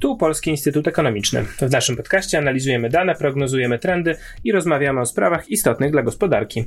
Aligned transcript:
Tu 0.00 0.16
Polski 0.16 0.50
Instytut 0.50 0.88
Ekonomiczny. 0.88 1.44
W 1.44 1.70
naszym 1.70 1.96
podcaście 1.96 2.38
analizujemy 2.38 2.88
dane, 2.88 3.14
prognozujemy 3.14 3.78
trendy 3.78 4.16
i 4.44 4.52
rozmawiamy 4.52 5.00
o 5.00 5.06
sprawach 5.06 5.48
istotnych 5.48 5.90
dla 5.90 6.02
gospodarki. 6.02 6.64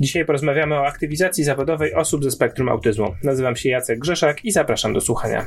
Dzisiaj 0.00 0.24
porozmawiamy 0.24 0.74
o 0.74 0.86
aktywizacji 0.86 1.44
zawodowej 1.44 1.94
osób 1.94 2.24
ze 2.24 2.30
spektrum 2.30 2.68
autyzmu. 2.68 3.14
Nazywam 3.24 3.56
się 3.56 3.68
Jacek 3.68 3.98
Grzeszak 3.98 4.44
i 4.44 4.52
zapraszam 4.52 4.92
do 4.92 5.00
słuchania. 5.00 5.46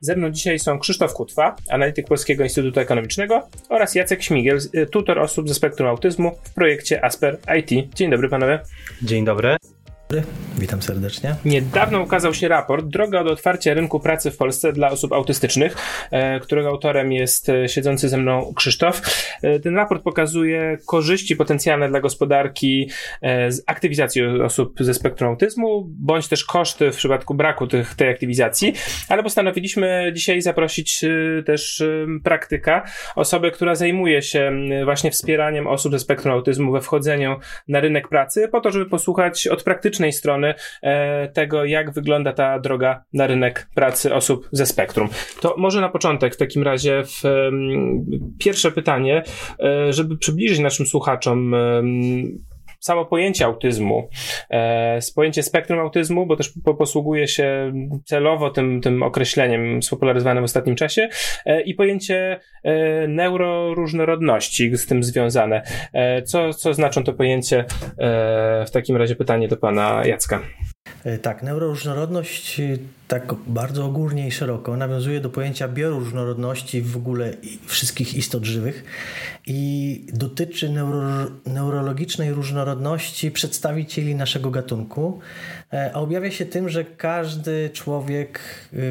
Ze 0.00 0.16
mną 0.16 0.30
dzisiaj 0.30 0.58
są 0.58 0.78
Krzysztof 0.78 1.12
Kutwa, 1.12 1.56
analityk 1.70 2.06
Polskiego 2.06 2.44
Instytutu 2.44 2.80
Ekonomicznego 2.80 3.48
oraz 3.68 3.94
Jacek 3.94 4.22
Śmigiel, 4.22 4.58
tutor 4.90 5.18
osób 5.18 5.48
ze 5.48 5.54
spektrum 5.54 5.88
autyzmu 5.88 6.38
w 6.42 6.54
projekcie 6.54 7.04
Asper 7.04 7.38
IT. 7.58 7.94
Dzień 7.94 8.10
dobry 8.10 8.28
panowie. 8.28 8.60
Dzień 9.02 9.24
dobry. 9.24 9.56
Witam 10.58 10.82
serdecznie. 10.82 11.34
Niedawno 11.44 12.00
ukazał 12.00 12.34
się 12.34 12.48
raport 12.48 12.86
Droga 12.86 13.24
do 13.24 13.30
otwarcia 13.30 13.74
rynku 13.74 14.00
pracy 14.00 14.30
w 14.30 14.36
Polsce 14.36 14.72
dla 14.72 14.90
osób 14.90 15.12
autystycznych, 15.12 15.76
e, 16.10 16.40
którego 16.40 16.68
autorem 16.68 17.12
jest 17.12 17.48
e, 17.48 17.68
siedzący 17.68 18.08
ze 18.08 18.18
mną 18.18 18.52
Krzysztof. 18.56 19.02
E, 19.42 19.60
ten 19.60 19.76
raport 19.76 20.02
pokazuje 20.02 20.78
korzyści 20.86 21.36
potencjalne 21.36 21.88
dla 21.88 22.00
gospodarki 22.00 22.90
z 23.48 23.62
aktywizacji 23.66 24.26
osób 24.26 24.76
ze 24.80 24.94
spektrum 24.94 25.30
autyzmu, 25.30 25.86
bądź 25.88 26.28
też 26.28 26.44
koszty 26.44 26.92
w 26.92 26.96
przypadku 26.96 27.34
braku 27.34 27.66
tych, 27.66 27.94
tej 27.94 28.08
aktywizacji, 28.08 28.72
ale 29.08 29.22
postanowiliśmy 29.22 30.12
dzisiaj 30.14 30.42
zaprosić 30.42 31.04
też 31.46 31.82
praktyka, 32.24 32.82
osobę, 33.16 33.50
która 33.50 33.74
zajmuje 33.74 34.22
się 34.22 34.52
właśnie 34.84 35.10
wspieraniem 35.10 35.66
osób 35.66 35.92
ze 35.92 35.98
spektrum 35.98 36.34
autyzmu 36.34 36.72
we 36.72 36.80
wchodzeniu 36.80 37.36
na 37.68 37.80
rynek 37.80 38.08
pracy, 38.08 38.48
po 38.48 38.60
to, 38.60 38.70
żeby 38.70 38.86
posłuchać 38.86 39.46
od 39.46 39.62
praktycznej 39.62 40.01
praktycznej 40.02 40.12
strony 40.12 40.54
e, 40.82 41.28
tego, 41.28 41.64
jak 41.64 41.92
wygląda 41.92 42.32
ta 42.32 42.58
droga 42.58 43.04
na 43.12 43.26
rynek 43.26 43.68
pracy 43.74 44.14
osób 44.14 44.48
ze 44.52 44.66
spektrum. 44.66 45.08
To 45.40 45.54
może 45.58 45.80
na 45.80 45.88
początek 45.88 46.34
w 46.34 46.36
takim 46.36 46.62
razie 46.62 47.02
w, 47.04 47.22
pierwsze 48.38 48.72
pytanie, 48.72 49.22
e, 49.60 49.92
żeby 49.92 50.18
przybliżyć 50.18 50.58
naszym 50.58 50.86
słuchaczom 50.86 51.54
samo 52.82 53.04
pojęcie 53.04 53.44
autyzmu, 53.44 54.08
e, 54.50 54.98
pojęcie 55.14 55.42
spektrum 55.42 55.78
autyzmu, 55.78 56.26
bo 56.26 56.36
też 56.36 56.52
po, 56.64 56.74
posługuje 56.74 57.28
się 57.28 57.72
celowo 58.04 58.50
tym, 58.50 58.80
tym 58.80 59.02
określeniem 59.02 59.82
spopularyzowanym 59.82 60.42
w 60.42 60.44
ostatnim 60.44 60.76
czasie 60.76 61.08
e, 61.46 61.60
i 61.60 61.74
pojęcie 61.74 62.40
e, 62.62 63.08
neuroróżnorodności 63.08 64.76
z 64.76 64.86
tym 64.86 65.02
związane. 65.02 65.62
Co, 66.24 66.54
co 66.54 66.74
znaczą 66.74 67.04
to 67.04 67.12
pojęcie? 67.12 67.64
W 68.66 68.70
takim 68.72 68.96
razie 68.96 69.16
pytanie 69.16 69.48
do 69.48 69.56
pana 69.56 70.02
Jacka. 70.06 70.40
E, 71.04 71.18
tak, 71.18 71.42
neuroróżnorodność 71.42 72.60
e, 72.60 72.78
tak 73.08 73.34
bardzo 73.46 73.84
ogólnie 73.84 74.28
i 74.28 74.30
szeroko 74.30 74.76
nawiązuje 74.76 75.20
do 75.20 75.30
pojęcia 75.30 75.68
bioróżnorodności 75.68 76.82
w 76.82 76.96
ogóle 76.96 77.32
wszystkich 77.66 78.14
istot 78.14 78.44
żywych 78.44 78.84
i 79.46 80.06
dotyczy 80.12 80.68
neuro, 80.68 81.30
neurologicznej 81.46 82.32
różnorodności 82.32 83.30
przedstawicieli 83.30 84.14
naszego 84.14 84.50
gatunku, 84.50 85.20
e, 85.72 85.90
a 85.94 85.98
objawia 85.98 86.30
się 86.30 86.46
tym, 86.46 86.68
że 86.68 86.84
każdy 86.84 87.70
człowiek 87.72 88.40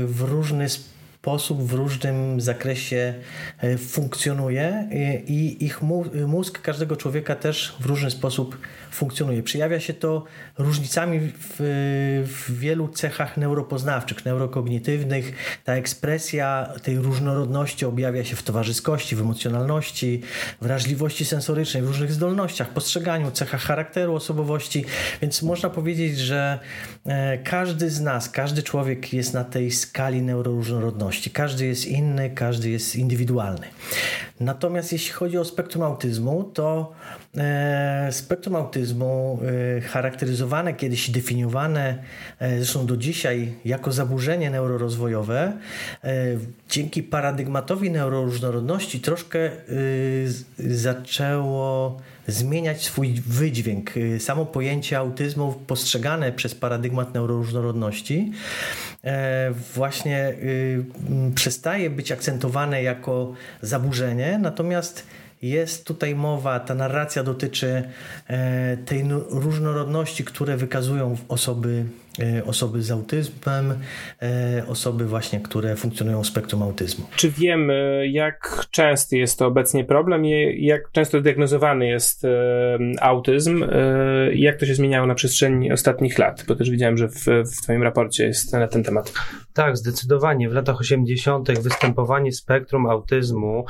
w 0.05 0.21
różny 0.21 0.69
sposób, 0.69 1.00
w 1.59 1.73
różnym 1.73 2.41
zakresie 2.41 3.13
funkcjonuje 3.77 4.87
i 5.27 5.65
ich 5.65 5.81
mózg 6.27 6.61
każdego 6.61 6.95
człowieka 6.95 7.35
też 7.35 7.75
w 7.79 7.85
różny 7.85 8.11
sposób 8.11 8.57
funkcjonuje. 8.91 9.43
Przejawia 9.43 9.79
się 9.79 9.93
to 9.93 10.23
różnicami 10.57 11.19
w, 11.19 11.55
w 12.27 12.59
wielu 12.59 12.87
cechach 12.87 13.37
neuropoznawczych, 13.37 14.25
neurokognitywnych. 14.25 15.33
Ta 15.63 15.73
ekspresja 15.73 16.73
tej 16.83 16.97
różnorodności 16.97 17.85
objawia 17.85 18.23
się 18.23 18.35
w 18.35 18.43
towarzyskości, 18.43 19.15
w 19.15 19.21
emocjonalności, 19.21 20.21
wrażliwości 20.61 21.25
sensorycznej, 21.25 21.83
w 21.83 21.87
różnych 21.87 22.11
zdolnościach, 22.11 22.69
postrzeganiu, 22.69 23.31
cechach 23.31 23.61
charakteru, 23.61 24.15
osobowości. 24.15 24.85
Więc 25.21 25.41
można 25.41 25.69
powiedzieć, 25.69 26.17
że 26.17 26.59
e, 27.05 27.37
każdy 27.37 27.89
z 27.89 28.01
nas, 28.01 28.29
każdy 28.29 28.63
człowiek 28.63 29.13
jest 29.13 29.33
na 29.33 29.43
tej 29.43 29.71
skali 29.71 30.21
neuroróżnorodności. 30.21 31.10
Każdy 31.33 31.65
jest 31.65 31.85
inny, 31.85 32.29
każdy 32.29 32.69
jest 32.69 32.95
indywidualny. 32.95 33.67
Natomiast 34.39 34.91
jeśli 34.91 35.11
chodzi 35.11 35.37
o 35.37 35.45
spektrum 35.45 35.83
autyzmu, 35.83 36.43
to 36.43 36.93
e, 37.37 38.07
spektrum 38.11 38.55
autyzmu 38.55 39.39
e, 39.77 39.81
charakteryzowane 39.81 40.73
kiedyś 40.73 41.09
definiowane 41.09 42.03
e, 42.39 42.57
zresztą 42.57 42.85
do 42.85 42.97
dzisiaj 42.97 43.53
jako 43.65 43.91
zaburzenie 43.91 44.49
neurorozwojowe, 44.49 45.53
dzięki 46.69 47.03
paradygmatowi 47.03 47.91
neuroróżnorodności 47.91 48.99
troszkę 48.99 49.51
zaczęło 50.57 51.97
zmieniać 52.31 52.83
swój 52.83 53.13
wydźwięk. 53.27 53.91
Samo 54.19 54.45
pojęcie 54.45 54.97
autyzmu 54.97 55.53
postrzegane 55.67 56.31
przez 56.31 56.55
paradygmat 56.55 57.13
neuroróżnorodności 57.13 58.31
właśnie 59.75 60.35
przestaje 61.35 61.89
być 61.89 62.11
akcentowane 62.11 62.83
jako 62.83 63.33
zaburzenie, 63.61 64.39
natomiast 64.41 65.05
jest 65.41 65.85
tutaj 65.85 66.15
mowa, 66.15 66.59
ta 66.59 66.75
narracja 66.75 67.23
dotyczy 67.23 67.83
e, 68.27 68.77
tej 68.77 69.03
różnorodności, 69.29 70.23
które 70.23 70.57
wykazują 70.57 71.17
osoby 71.27 71.85
E, 72.10 72.10
osoby 72.45 72.81
z 72.81 72.91
autyzmem, 72.91 73.79
e, 74.21 74.63
osoby 74.67 75.05
właśnie, 75.05 75.39
które 75.39 75.75
funkcjonują 75.75 76.23
w 76.23 76.27
spektrum 76.27 76.63
autyzmu. 76.63 77.05
Czy 77.15 77.31
wiemy, 77.31 78.07
jak 78.07 78.65
częsty 78.71 79.17
jest 79.17 79.39
to 79.39 79.47
obecnie 79.47 79.85
problem 79.85 80.25
i 80.25 80.65
jak 80.65 80.91
często 80.91 81.21
diagnozowany 81.21 81.87
jest 81.87 82.25
e, 82.25 82.29
autyzm 83.01 83.65
i 84.33 84.41
jak 84.41 84.59
to 84.59 84.65
się 84.65 84.75
zmieniało 84.75 85.07
na 85.07 85.15
przestrzeni 85.15 85.71
ostatnich 85.71 86.17
lat? 86.17 86.45
Bo 86.47 86.55
też 86.55 86.69
widziałem, 86.69 86.97
że 86.97 87.07
w, 87.07 87.25
w 87.25 87.61
Twoim 87.63 87.83
raporcie 87.83 88.25
jest 88.25 88.53
na 88.53 88.67
ten 88.67 88.83
temat. 88.83 89.13
Tak, 89.53 89.77
zdecydowanie. 89.77 90.49
W 90.49 90.53
latach 90.53 90.79
80. 90.79 91.61
występowanie 91.61 92.31
spektrum 92.31 92.85
autyzmu 92.85 93.65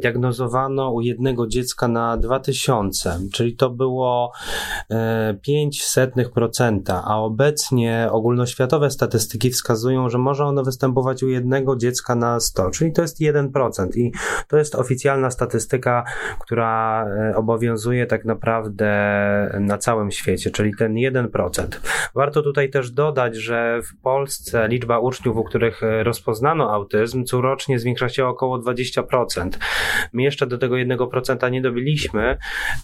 diagnozowano 0.00 0.90
u 0.90 1.00
jednego 1.00 1.46
dziecka 1.46 1.88
na 1.88 2.16
2000, 2.16 3.18
czyli 3.32 3.56
to 3.56 3.70
było 3.70 4.32
0,05%, 4.90 7.00
a 7.04 7.18
obecnie 7.18 7.61
obecnie 7.62 8.08
ogólnoświatowe 8.10 8.90
statystyki 8.90 9.50
wskazują, 9.50 10.08
że 10.08 10.18
może 10.18 10.44
ono 10.44 10.62
występować 10.62 11.22
u 11.22 11.28
jednego 11.28 11.76
dziecka 11.76 12.14
na 12.14 12.40
100, 12.40 12.70
czyli 12.70 12.92
to 12.92 13.02
jest 13.02 13.20
1%. 13.20 13.88
I 13.96 14.12
to 14.48 14.58
jest 14.58 14.74
oficjalna 14.74 15.30
statystyka, 15.30 16.04
która 16.40 17.06
e, 17.06 17.36
obowiązuje 17.36 18.06
tak 18.06 18.24
naprawdę 18.24 18.92
na 19.60 19.78
całym 19.78 20.10
świecie, 20.10 20.50
czyli 20.50 20.76
ten 20.76 20.94
1%. 20.94 21.66
Warto 22.14 22.42
tutaj 22.42 22.70
też 22.70 22.90
dodać, 22.90 23.36
że 23.36 23.80
w 23.82 24.00
Polsce 24.02 24.68
liczba 24.68 24.98
uczniów, 24.98 25.36
u 25.36 25.44
których 25.44 25.82
e, 25.82 26.02
rozpoznano 26.02 26.72
autyzm, 26.72 27.24
corocznie 27.24 27.78
zwiększa 27.78 28.08
się 28.08 28.26
o 28.26 28.28
około 28.28 28.58
20%. 28.58 29.48
My 30.12 30.22
jeszcze 30.22 30.46
do 30.46 30.58
tego 30.58 30.74
1% 30.74 31.50
nie 31.50 31.62
dobiliśmy, 31.62 32.38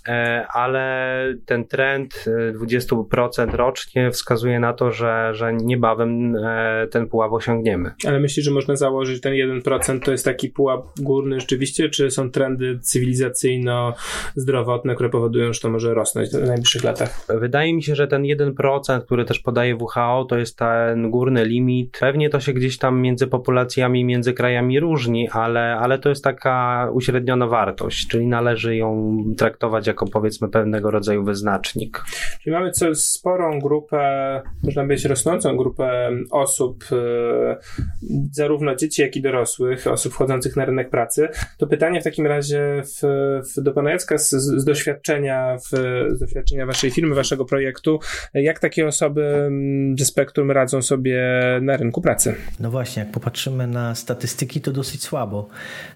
e, 0.09 0.47
ale 0.53 1.25
ten 1.47 1.65
trend 1.65 2.25
20% 2.53 3.55
rocznie 3.55 4.11
wskazuje 4.11 4.61
na 4.61 4.68
na 4.69 4.75
to, 4.75 4.93
że, 4.93 5.31
że 5.35 5.53
niebawem 5.53 6.37
e, 6.37 6.87
ten 6.91 7.09
pułap 7.09 7.33
osiągniemy. 7.33 7.91
Ale 8.07 8.21
myślisz, 8.21 8.45
że 8.45 8.51
można 8.51 8.77
założyć, 8.77 9.17
że 9.17 9.21
ten 9.21 9.33
1% 9.33 10.01
to 10.01 10.11
jest 10.11 10.25
taki 10.25 10.49
pułap 10.49 10.87
górny 11.01 11.41
rzeczywiście, 11.41 11.89
czy 11.89 12.11
są 12.11 12.31
trendy 12.31 12.79
cywilizacyjno-zdrowotne, 12.83 14.95
które 14.95 15.09
powodują, 15.09 15.53
że 15.53 15.61
to 15.61 15.71
może 15.71 15.95
rosnąć 15.95 16.31
w 16.31 16.47
najbliższych 16.47 16.85
latach? 16.85 17.27
Wydaje 17.29 17.75
mi 17.75 17.83
się, 17.83 17.95
że 17.95 18.07
ten 18.07 18.23
1%, 18.23 19.03
który 19.03 19.25
też 19.25 19.39
podaje 19.39 19.77
WHO, 19.77 20.27
to 20.29 20.39
jest 20.39 20.59
ten 20.59 21.11
górny 21.11 21.45
limit. 21.45 21.99
Pewnie 22.01 22.31
to 22.31 22.41
się 22.41 22.53
gdzieś 22.53 22.79
tam 22.79 23.01
między 23.01 23.27
populacjami, 23.27 24.05
między 24.05 24.33
krajami 24.33 24.81
różni, 24.81 25.29
ale, 25.29 25.77
ale 25.77 25.99
to 25.99 26.09
jest 26.09 26.25
taka 26.25 26.89
uśredniona 26.93 27.47
wartość, 27.47 28.09
czyli 28.09 28.27
należy 28.27 28.77
ją 28.77 29.19
traktować 29.39 29.87
jako 29.87 30.07
powiedzmy 30.07 30.49
pewnego 30.49 30.91
rodzaju 30.91 31.25
wyznacznik. 31.25 32.05
Czyli 32.43 32.57
mamy 32.57 32.71
co, 32.71 32.95
sporą 32.95 33.61
grupę 33.61 33.99
można 34.63 34.83
powiedzieć, 34.83 35.05
rosnącą 35.05 35.57
grupę 35.57 36.11
osób, 36.31 36.85
e, 36.93 37.57
zarówno 38.33 38.77
dzieci, 38.77 39.03
jak 39.03 39.17
i 39.17 39.23
dorosłych, 39.23 39.87
osób 39.87 40.13
wchodzących 40.13 40.57
na 40.57 40.65
rynek 40.65 40.91
pracy, 40.91 41.29
to 41.59 41.67
pytanie 41.67 42.01
w 42.01 42.05
takim 42.05 42.27
razie 42.27 42.83
w, 42.85 43.01
w, 43.57 43.63
do 43.63 43.73
pana 43.73 43.91
Jacka 43.91 44.19
z, 44.19 44.31
z, 44.31 44.65
doświadczenia, 44.65 45.57
w, 45.59 45.69
z 46.11 46.19
doświadczenia 46.21 46.67
waszej 46.67 46.91
firmy, 46.91 47.15
waszego 47.15 47.45
projektu, 47.45 48.01
jak 48.35 48.59
takie 48.59 48.87
osoby 48.87 49.51
ze 49.99 50.05
spektrum 50.05 50.51
radzą 50.51 50.83
sobie 50.83 51.23
na 51.63 51.77
rynku 51.77 52.01
pracy? 52.01 52.35
No 52.61 52.71
właśnie, 52.71 53.03
jak 53.03 53.13
popatrzymy 53.13 53.67
na 53.67 53.95
statystyki, 53.95 54.61
to 54.61 54.73
dosyć 54.73 55.03
słabo, 55.03 55.49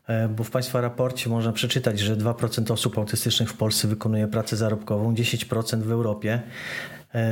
e, 0.08 0.28
bo 0.28 0.44
w 0.44 0.50
państwa 0.50 0.80
raporcie 0.80 1.30
można 1.30 1.52
przeczytać, 1.52 2.00
że 2.00 2.16
2% 2.16 2.72
osób 2.72 2.98
autystycznych 2.98 3.48
w 3.48 3.56
Polsce 3.56 3.88
wykonuje 3.88 4.28
pracę 4.28 4.56
zarobkową, 4.56 5.14
10% 5.14 5.82
w 5.82 5.90
Europie. 5.90 6.42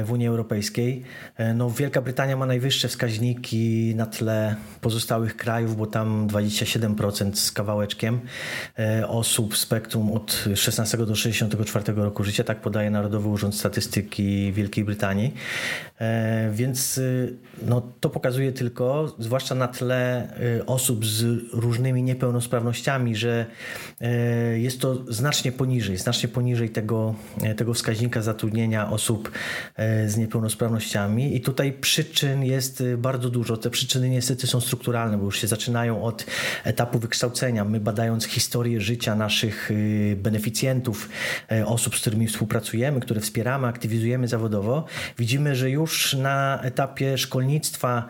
W 0.04 0.12
Unii 0.12 0.26
Europejskiej. 0.26 1.02
No, 1.54 1.70
Wielka 1.70 2.02
Brytania 2.02 2.36
ma 2.36 2.46
najwyższe 2.46 2.88
wskaźniki 2.88 3.94
na 3.96 4.06
tle 4.06 4.56
pozostałych 4.80 5.36
krajów, 5.36 5.76
bo 5.76 5.86
tam 5.86 6.28
27% 6.28 7.34
z 7.34 7.52
kawałeczkiem 7.52 8.20
osób 9.08 9.54
w 9.54 9.56
spektrum 9.56 10.12
od 10.12 10.44
16 10.54 10.98
do 10.98 11.14
64 11.14 11.92
roku 11.92 12.24
życia, 12.24 12.44
tak 12.44 12.60
podaje 12.60 12.90
Narodowy 12.90 13.28
Urząd 13.28 13.54
Statystyki 13.54 14.52
Wielkiej 14.52 14.84
Brytanii. 14.84 15.34
Więc 16.52 17.00
no, 17.62 17.82
to 18.00 18.10
pokazuje 18.10 18.52
tylko, 18.52 19.16
zwłaszcza 19.18 19.54
na 19.54 19.68
tle 19.68 20.28
osób 20.66 21.06
z 21.06 21.24
różnymi 21.52 22.02
niepełnosprawnościami, 22.02 23.16
że 23.16 23.46
jest 24.54 24.80
to 24.80 25.12
znacznie 25.12 25.52
poniżej, 25.52 25.96
znacznie 25.96 26.28
poniżej 26.28 26.70
tego, 26.70 27.14
e, 27.42 27.54
tego 27.54 27.74
wskaźnika 27.74 28.22
zatrudnienia 28.22 28.90
osób 28.90 29.30
e, 29.30 29.69
z 30.06 30.16
niepełnosprawnościami. 30.16 31.36
I 31.36 31.40
tutaj 31.40 31.72
przyczyn 31.72 32.44
jest 32.44 32.80
e, 32.80 32.96
bardzo 32.96 33.30
dużo. 33.30 33.56
Te 33.56 33.70
przyczyny 33.70 34.08
niestety 34.08 34.46
są 34.46 34.60
strukturalne, 34.60 35.18
bo 35.18 35.24
już 35.24 35.38
się 35.38 35.46
zaczynają 35.46 36.02
od 36.02 36.26
etapu 36.64 36.98
wykształcenia. 36.98 37.64
My 37.64 37.80
badając 37.80 38.24
historię 38.24 38.80
życia 38.80 39.14
naszych 39.14 39.70
beneficjentów, 40.16 41.08
osób, 41.66 41.96
z 41.96 42.00
którymi 42.00 42.26
współpracujemy, 42.26 43.00
które 43.00 43.20
wspieramy, 43.20 43.66
aktywizujemy 43.66 44.28
zawodowo, 44.28 44.84
widzimy, 45.18 45.56
że 45.56 45.70
już 45.70 46.14
na 46.14 46.60
etapie 46.62 47.18
szkolnictwa 47.18 48.06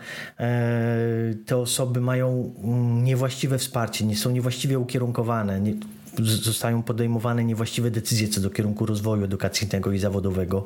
te 1.45 1.57
osoby 1.57 2.01
mają 2.01 2.53
mm, 2.63 3.03
niewłaściwe 3.03 3.57
wsparcie, 3.57 4.05
nie 4.05 4.15
są 4.15 4.31
niewłaściwie 4.31 4.79
ukierunkowane 4.79 5.61
zostają 6.19 6.83
podejmowane 6.83 7.43
niewłaściwe 7.43 7.91
decyzje 7.91 8.27
co 8.27 8.41
do 8.41 8.49
kierunku 8.49 8.85
rozwoju 8.85 9.23
edukacyjnego 9.23 9.91
i 9.91 9.99
zawodowego. 9.99 10.65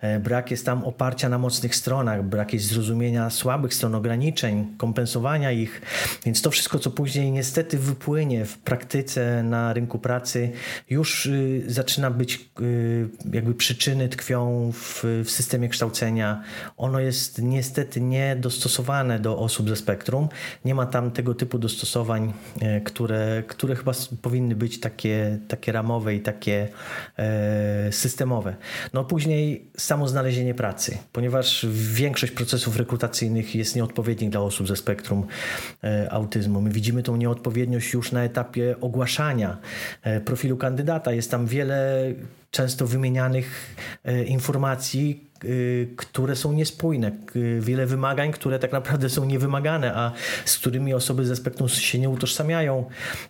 E, 0.00 0.20
brak 0.20 0.50
jest 0.50 0.66
tam 0.66 0.84
oparcia 0.84 1.28
na 1.28 1.38
mocnych 1.38 1.76
stronach, 1.76 2.24
brak 2.24 2.52
jest 2.52 2.66
zrozumienia 2.66 3.30
słabych 3.30 3.74
stron, 3.74 3.94
ograniczeń, 3.94 4.66
kompensowania 4.78 5.52
ich, 5.52 5.82
więc 6.24 6.42
to 6.42 6.50
wszystko, 6.50 6.78
co 6.78 6.90
później 6.90 7.32
niestety 7.32 7.78
wypłynie 7.78 8.44
w 8.44 8.58
praktyce 8.58 9.42
na 9.42 9.72
rynku 9.72 9.98
pracy, 9.98 10.50
już 10.90 11.26
y, 11.26 11.64
zaczyna 11.66 12.10
być 12.10 12.50
y, 12.60 13.08
jakby 13.32 13.54
przyczyny 13.54 14.08
tkwią 14.08 14.72
w, 14.72 15.04
w 15.24 15.30
systemie 15.30 15.68
kształcenia. 15.68 16.42
Ono 16.76 17.00
jest 17.00 17.42
niestety 17.42 18.00
niedostosowane 18.00 19.18
do 19.18 19.38
osób 19.38 19.68
ze 19.68 19.76
spektrum. 19.76 20.28
Nie 20.64 20.74
ma 20.74 20.86
tam 20.86 21.10
tego 21.10 21.34
typu 21.34 21.58
dostosowań, 21.58 22.32
e, 22.60 22.80
które, 22.80 23.42
które 23.46 23.76
chyba 23.76 23.92
powinny 24.22 24.54
być 24.54 24.79
takie, 24.80 25.38
takie 25.48 25.72
ramowe 25.72 26.14
i 26.14 26.20
takie 26.20 26.68
e, 27.18 27.92
systemowe. 27.92 28.56
No 28.92 29.04
później 29.04 29.70
samo 29.76 30.08
znalezienie 30.08 30.54
pracy, 30.54 30.98
ponieważ 31.12 31.66
większość 31.92 32.32
procesów 32.32 32.76
rekrutacyjnych 32.76 33.54
jest 33.54 33.76
nieodpowiednich 33.76 34.30
dla 34.30 34.40
osób 34.40 34.68
ze 34.68 34.76
spektrum 34.76 35.26
e, 35.84 36.12
autyzmu. 36.12 36.60
My 36.60 36.70
widzimy 36.70 37.02
tą 37.02 37.16
nieodpowiedniość 37.16 37.92
już 37.92 38.12
na 38.12 38.24
etapie 38.24 38.76
ogłaszania 38.80 39.58
e, 40.02 40.20
profilu 40.20 40.56
kandydata. 40.56 41.12
Jest 41.12 41.30
tam 41.30 41.46
wiele 41.46 42.04
często 42.50 42.86
wymienianych 42.86 43.76
e, 44.04 44.24
informacji, 44.24 45.30
Y, 45.44 45.88
które 45.96 46.36
są 46.36 46.52
niespójne, 46.52 47.12
y, 47.36 47.58
wiele 47.60 47.86
wymagań, 47.86 48.32
które 48.32 48.58
tak 48.58 48.72
naprawdę 48.72 49.08
są 49.08 49.24
niewymagane, 49.24 49.94
a 49.94 50.12
z 50.44 50.58
którymi 50.58 50.94
osoby 50.94 51.26
ze 51.26 51.36
spektrum 51.36 51.68
się 51.68 51.98
nie 51.98 52.08
utożsamiają. 52.08 52.84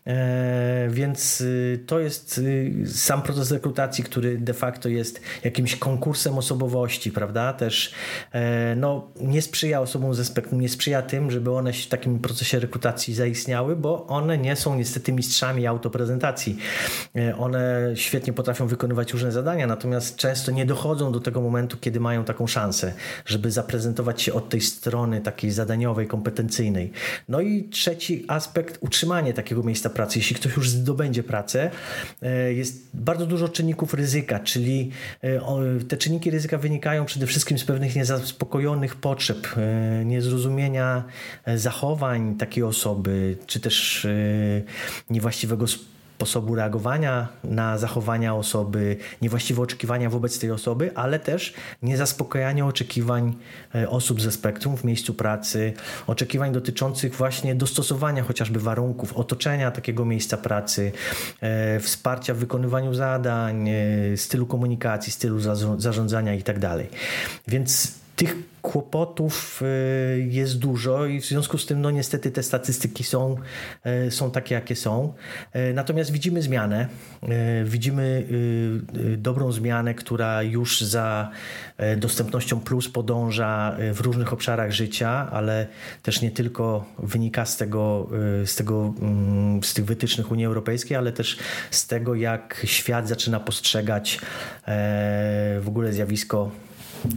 E, 0.07 0.89
więc 0.91 1.45
to 1.87 2.01
jest 2.01 2.41
sam 2.87 3.23
proces 3.23 3.51
rekrutacji, 3.51 4.05
który 4.05 4.39
de 4.39 4.55
facto 4.55 4.89
jest 4.89 5.21
jakimś 5.45 5.77
konkursem 5.77 6.39
osobowości, 6.39 7.13
prawda? 7.13 7.53
Też 7.53 7.93
e, 8.33 8.77
no, 8.77 9.11
nie 9.21 9.43
sprzyja 9.43 9.81
osobom 9.81 10.15
ze 10.15 10.25
spektrum, 10.25 10.61
nie 10.61 10.69
sprzyja 10.69 11.03
tym, 11.03 11.31
żeby 11.31 11.53
one 11.53 11.73
w 11.73 11.87
takim 11.87 12.19
procesie 12.19 12.61
rekrutacji 12.61 13.15
zaistniały, 13.15 13.77
bo 13.77 14.07
one 14.07 14.39
nie 14.39 14.57
są 14.57 14.77
niestety 14.77 15.13
mistrzami 15.13 15.67
autoprezentacji. 15.67 16.59
E, 17.17 17.37
one 17.37 17.93
świetnie 17.95 18.33
potrafią 18.33 18.67
wykonywać 18.67 19.10
różne 19.13 19.33
zadania, 19.33 19.67
natomiast 19.67 20.17
często 20.17 20.53
nie 20.53 20.67
dochodzą 20.67 21.13
do 21.13 21.21
tego 21.21 21.41
momentu, 21.41 21.77
kiedy 21.81 22.01
mają 22.01 22.25
taką 22.25 22.47
szansę, 22.47 22.93
żeby 23.27 23.51
zaprezentować 23.51 24.23
się 24.23 24.33
od 24.33 24.49
tej 24.49 24.61
strony 24.61 25.21
takiej 25.21 25.51
zadaniowej, 25.51 26.07
kompetencyjnej. 26.07 26.93
No 27.29 27.41
i 27.41 27.65
trzeci 27.65 28.25
aspekt, 28.29 28.79
utrzymanie 28.81 29.35
takiego 29.35 29.63
miejsca 29.63 29.91
pracy. 29.91 30.19
Jeśli 30.19 30.37
ktoś 30.37 30.57
już 30.57 30.71
zdobędzie 30.71 31.23
pracę, 31.23 31.71
e, 32.23 32.53
jest 32.53 32.89
bardzo 32.95 33.27
dużo 33.27 33.49
czynników 33.49 33.95
ryzyka, 33.95 34.39
czyli 34.39 34.91
e, 35.23 35.41
te 35.89 35.97
czynniki 35.97 36.31
ryzyka 36.31 36.59
wynikają 36.59 37.05
przede 37.05 37.27
wszystkim 37.27 37.59
z 37.59 37.65
pewnych 37.65 37.97
niezaspokojonych 37.97 38.97
potrzeb, 38.97 39.49
e, 39.57 40.05
niezrozumienia 40.05 41.05
zachowań 41.57 42.37
takiej 42.37 42.65
osoby, 42.65 43.37
czy 43.47 43.61
też 43.61 44.07
niewłaściwego 45.11 45.67
sposobu 45.67 46.00
sposobu 46.21 46.55
reagowania 46.55 47.29
na 47.45 47.79
zachowania 47.79 48.35
osoby, 48.35 48.97
niewłaściwe 49.23 49.63
oczekiwania 49.63 50.11
wobec 50.11 50.39
tej 50.39 50.51
osoby, 50.51 50.91
ale 50.95 51.19
też 51.19 51.55
niezaspokojanie 51.83 52.67
oczekiwań 52.67 53.37
e, 53.75 53.89
osób 53.89 54.21
ze 54.21 54.33
spektrum 54.33 54.77
w 54.77 54.85
miejscu 54.85 55.15
pracy, 55.15 55.73
oczekiwań 56.07 56.53
dotyczących 56.53 57.15
właśnie 57.15 57.55
dostosowania 57.55 58.23
chociażby 58.23 58.61
warunków, 58.61 59.13
otoczenia 59.13 59.71
takiego 59.71 60.05
miejsca 60.05 60.37
pracy, 60.37 60.93
e, 61.41 61.81
wsparcia 61.81 62.35
w 62.35 62.37
wykonywaniu 62.37 62.95
zadań, 62.95 63.69
e, 63.69 64.17
stylu 64.17 64.47
komunikacji, 64.47 65.13
stylu 65.13 65.41
zarządzania 65.79 66.35
itd. 66.35 66.61
Tak 66.61 67.01
Więc 67.49 68.01
tych 68.21 68.37
kłopotów 68.63 69.63
y, 69.63 70.27
jest 70.29 70.59
dużo 70.59 71.07
i 71.07 71.21
w 71.21 71.27
związku 71.27 71.59
z 71.59 71.67
tym 71.67 71.81
no 71.81 71.91
niestety 71.91 72.31
te 72.31 72.43
statystyki 72.43 73.05
są, 73.05 73.37
y, 74.07 74.11
są 74.11 74.31
takie 74.31 74.55
jakie 74.55 74.77
są. 74.77 75.15
Y, 75.57 75.75
natomiast 75.75 76.13
widzimy 76.13 76.43
zmianę, 76.43 76.89
widzimy 77.65 78.25
dobrą 79.17 79.53
zmianę, 79.53 79.95
która 79.95 80.43
już 80.43 80.81
za 80.81 81.31
dostępnością 81.97 82.61
plus 82.61 82.89
podąża 82.89 83.77
w 83.93 84.01
różnych 84.01 84.33
obszarach 84.33 84.73
życia, 84.73 85.29
ale 85.33 85.67
też 86.03 86.23
nie 86.23 86.31
tylko 86.31 86.85
wynika 86.99 87.45
z 87.45 87.57
tego, 87.57 88.09
z 88.45 88.57
tego, 88.57 88.95
mm, 89.01 89.63
z 89.63 89.75
tych 89.75 89.85
wytycznych 89.85 90.31
Unii 90.31 90.47
Europejskiej, 90.47 90.97
ale 90.97 91.13
też 91.13 91.39
z 91.71 91.87
tego 91.87 92.15
jak 92.15 92.63
świat 92.65 93.09
zaczyna 93.09 93.41
postrzegać 93.41 94.19
w 95.61 95.65
ogóle 95.67 95.93
zjawisko 95.93 96.51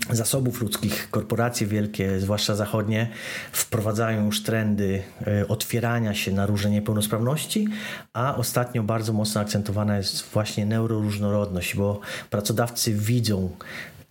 zasobów 0.10 0.62
ludzkich, 0.62 1.08
korporacje 1.12 1.68
wielkie, 1.68 2.20
zwłaszcza 2.20 2.56
zachodnie, 2.56 3.10
wprowadzają 3.52 4.26
już 4.26 4.44
trendy 4.44 5.04
e, 5.28 5.48
otwierania 5.48 6.14
się 6.14 6.32
na 6.32 6.46
różne 6.46 6.70
niepełnosprawności, 6.70 7.68
a 8.14 8.36
ostatnio 8.36 8.84
bardzo 8.84 9.14
mocno 9.14 9.42
akcentowana 9.42 9.98
jest 9.98 10.30
właśnie 10.34 10.66
neuroróżnorodność, 10.66 11.76
bo 11.76 12.00
pracodawcy 12.30 12.94
widzą 12.94 13.50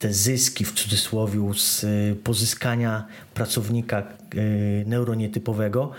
te 0.02 0.12
zyski 0.12 0.64
w 0.64 0.72
cudzysłowie 0.72 1.40
z 1.54 1.84
y, 1.84 2.16
pozyskania 2.24 3.06
pracownika 3.34 4.02
y, 4.34 4.84
neuronietypowego, 4.86 5.90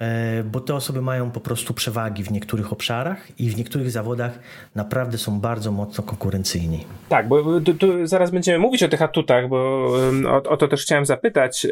e, 0.00 0.44
bo 0.44 0.60
te 0.60 0.74
osoby 0.74 1.02
mają 1.02 1.30
po 1.30 1.40
prostu 1.40 1.74
przewagi 1.74 2.22
w 2.22 2.30
niektórych 2.30 2.72
obszarach 2.72 3.40
i 3.40 3.50
w 3.50 3.56
niektórych 3.56 3.90
zawodach 3.90 4.38
naprawdę 4.74 5.18
są 5.18 5.40
bardzo 5.40 5.72
mocno 5.72 6.04
konkurencyjni. 6.04 6.84
Tak, 7.08 7.28
bo 7.28 7.60
tu, 7.60 7.74
tu 7.74 8.06
zaraz 8.06 8.30
będziemy 8.30 8.58
mówić 8.58 8.82
o 8.82 8.88
tych 8.88 9.02
atutach, 9.02 9.48
bo 9.48 9.86
o, 10.28 10.42
o, 10.50 10.56
to 10.56 10.68
też 10.68 10.82
chciałem 10.82 11.06
zapytać, 11.06 11.66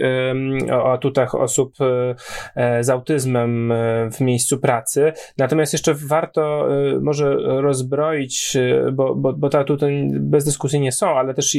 o 0.72 0.92
atutach 0.92 1.34
osób 1.34 1.74
e, 2.56 2.84
z 2.84 2.90
autyzmem 2.90 3.72
e, 3.72 4.10
w 4.10 4.20
miejscu 4.20 4.58
pracy. 4.58 5.12
Natomiast 5.38 5.72
jeszcze 5.72 5.94
warto 5.94 6.68
może 7.00 7.36
rozbroić, 7.36 8.56
bo, 8.92 9.14
bo, 9.14 9.32
bo 9.32 9.48
te 9.48 9.58
atuty 9.58 10.08
bez 10.12 10.44
dyskusji 10.44 10.80
nie 10.80 10.92
są, 10.92 11.18
ale 11.18 11.34
też 11.34 11.54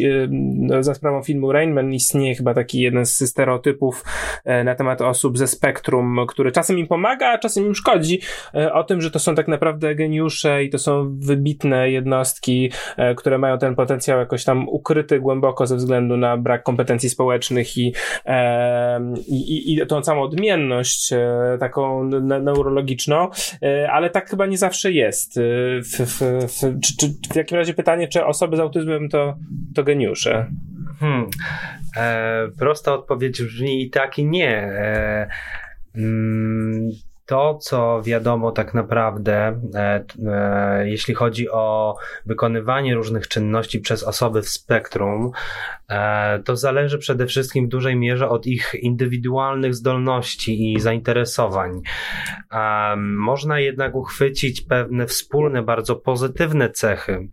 za 0.80 0.94
sprawą 0.94 1.24
filmu 1.24 1.52
Rainman 1.52 1.94
istnieje 1.94 2.36
chyba 2.36 2.54
taki 2.54 2.82
jeden 2.82 3.06
z 3.06 3.30
stereotypów 3.30 4.04
e, 4.46 4.64
na 4.64 4.76
temat 4.76 5.02
osób 5.02 5.38
ze 5.38 5.48
spektrum, 5.48 6.20
który 6.28 6.52
czasem 6.52 6.80
im 6.80 6.88
pomaga, 6.88 7.28
a 7.28 7.38
czasem 7.38 7.66
im 7.66 7.76
szkodzi, 7.76 8.20
e, 8.56 8.74
o 8.74 8.84
tym, 8.84 9.02
że 9.02 9.12
to 9.12 9.20
są 9.20 9.36
tak 9.36 9.48
naprawdę 9.48 9.96
geniusze 9.96 10.64
i 10.64 10.70
to 10.70 10.78
są 10.78 11.18
wybitne 11.20 11.92
jednostki, 11.92 12.72
e, 12.98 13.16
które 13.16 13.38
mają 13.38 13.58
ten 13.58 13.76
potencjał 13.76 14.20
jakoś 14.20 14.44
tam 14.44 14.70
ukryty 14.70 15.20
głęboko 15.20 15.68
ze 15.68 15.76
względu 15.76 16.18
na 16.18 16.38
brak 16.38 16.64
kompetencji 16.64 17.10
społecznych 17.10 17.78
i, 17.78 17.94
i, 19.28 19.74
i 19.74 19.88
tą 19.88 20.02
całą 20.02 20.22
odmienność 20.22 21.14
taką 21.60 22.04
neurologiczną, 22.20 23.30
ale 23.92 24.10
tak 24.10 24.30
chyba 24.30 24.46
nie 24.46 24.58
zawsze 24.58 24.92
jest. 24.92 25.40
W, 25.82 25.98
w, 25.98 26.22
w, 26.48 26.80
czy, 26.82 26.98
czy 26.98 27.08
w 27.30 27.34
takim 27.34 27.58
razie 27.58 27.74
pytanie, 27.74 28.08
czy 28.08 28.26
osoby 28.26 28.58
z 28.58 28.60
autyzmem 28.60 29.10
to, 29.10 29.38
to 29.76 29.84
geniusze? 29.84 30.09
Geniusze? 30.10 30.52
Hmm. 31.00 31.30
E, 31.98 32.48
prosta 32.58 32.94
odpowiedź 32.94 33.44
brzmi 33.44 33.84
i 33.84 33.90
tak 33.90 34.20
i 34.20 34.26
nie. 34.26 34.58
E, 34.58 35.28
mm, 35.96 36.90
to, 37.30 37.58
co 37.62 38.02
wiadomo 38.02 38.52
tak 38.52 38.74
naprawdę, 38.74 39.62
e, 39.76 40.04
e, 40.26 40.90
jeśli 40.90 41.14
chodzi 41.14 41.50
o 41.50 41.96
wykonywanie 42.26 42.96
różnych 42.96 43.28
czynności 43.28 43.80
przez 43.80 44.04
osoby 44.04 44.42
w 44.42 44.50
spektrum, 44.50 45.32
e, 45.90 46.40
to 46.40 46.56
zależy 46.56 46.98
przede 46.98 47.26
wszystkim 47.28 47.66
w 47.66 47.70
dużej 47.70 47.96
mierze 47.96 48.30
od 48.30 48.48
ich 48.48 48.74
indywidualnych 48.80 49.76
zdolności 49.76 50.74
i 50.74 50.80
zainteresowań. 50.80 51.82
Można 52.98 53.60
jednak 53.60 53.96
uchwycić 53.96 54.62
pewne 54.62 55.08
wspólne, 55.08 55.64
bardzo 55.64 55.96
pozytywne 55.96 56.70
cechy 56.70 57.30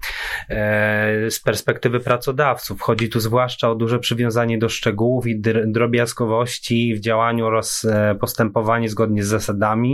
z 1.30 1.40
perspektywy 1.40 2.00
pracodawców. 2.00 2.80
Chodzi 2.80 3.08
tu 3.08 3.20
zwłaszcza 3.20 3.70
o 3.70 3.74
duże 3.74 3.98
przywiązanie 3.98 4.58
do 4.58 4.68
szczegółów 4.68 5.26
i 5.26 5.40
drobiazgowości 5.66 6.94
w 6.94 7.00
działaniu 7.00 7.46
oraz 7.46 7.86
postępowanie 8.20 8.88
zgodnie 8.88 9.24
z 9.24 9.26
zasadami 9.26 9.85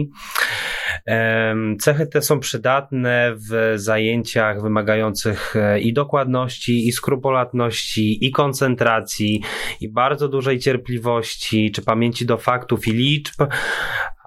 Cechy 1.81 2.07
te 2.07 2.23
są 2.23 2.41
przydatne 2.41 3.35
w 3.51 3.75
zajęciach 3.77 4.63
wymagających 4.63 5.57
e, 5.57 5.81
i 5.81 5.93
dokładności, 5.93 6.89
i 6.89 6.93
skrupulatności, 6.93 8.27
i 8.27 8.31
koncentracji, 8.31 9.43
i 9.81 9.89
bardzo 9.89 10.29
dużej 10.29 10.59
cierpliwości, 10.59 11.71
czy 11.71 11.83
pamięci 11.83 12.27
do 12.27 12.39
faktów 12.39 12.89
i 12.89 12.93
liczb, 12.93 13.43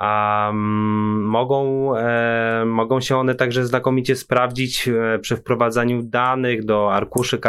Um, 0.01 1.23
mogą, 1.23 1.91
e, 1.97 2.63
mogą 2.65 3.01
się 3.01 3.17
one 3.17 3.35
także 3.35 3.65
znakomicie 3.65 4.15
sprawdzić 4.15 4.87
e, 4.87 5.19
przy 5.19 5.35
wprowadzaniu 5.35 6.03
danych 6.03 6.65
do 6.65 6.93
arkuszy 6.93 7.39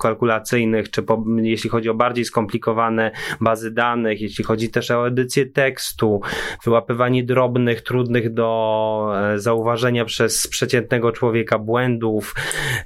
kalkulacyjnych, 0.00 0.90
czy 0.90 1.02
po, 1.02 1.24
jeśli 1.36 1.70
chodzi 1.70 1.88
o 1.88 1.94
bardziej 1.94 2.24
skomplikowane 2.24 3.10
bazy 3.40 3.70
danych, 3.70 4.20
jeśli 4.20 4.44
chodzi 4.44 4.70
też 4.70 4.90
o 4.90 5.06
edycję 5.06 5.46
tekstu, 5.46 6.20
wyłapywanie 6.64 7.24
drobnych, 7.24 7.80
trudnych 7.80 8.34
do 8.34 9.12
e, 9.34 9.38
zauważenia 9.38 10.04
przez 10.04 10.48
przeciętnego 10.48 11.12
człowieka 11.12 11.58
błędów. 11.58 12.34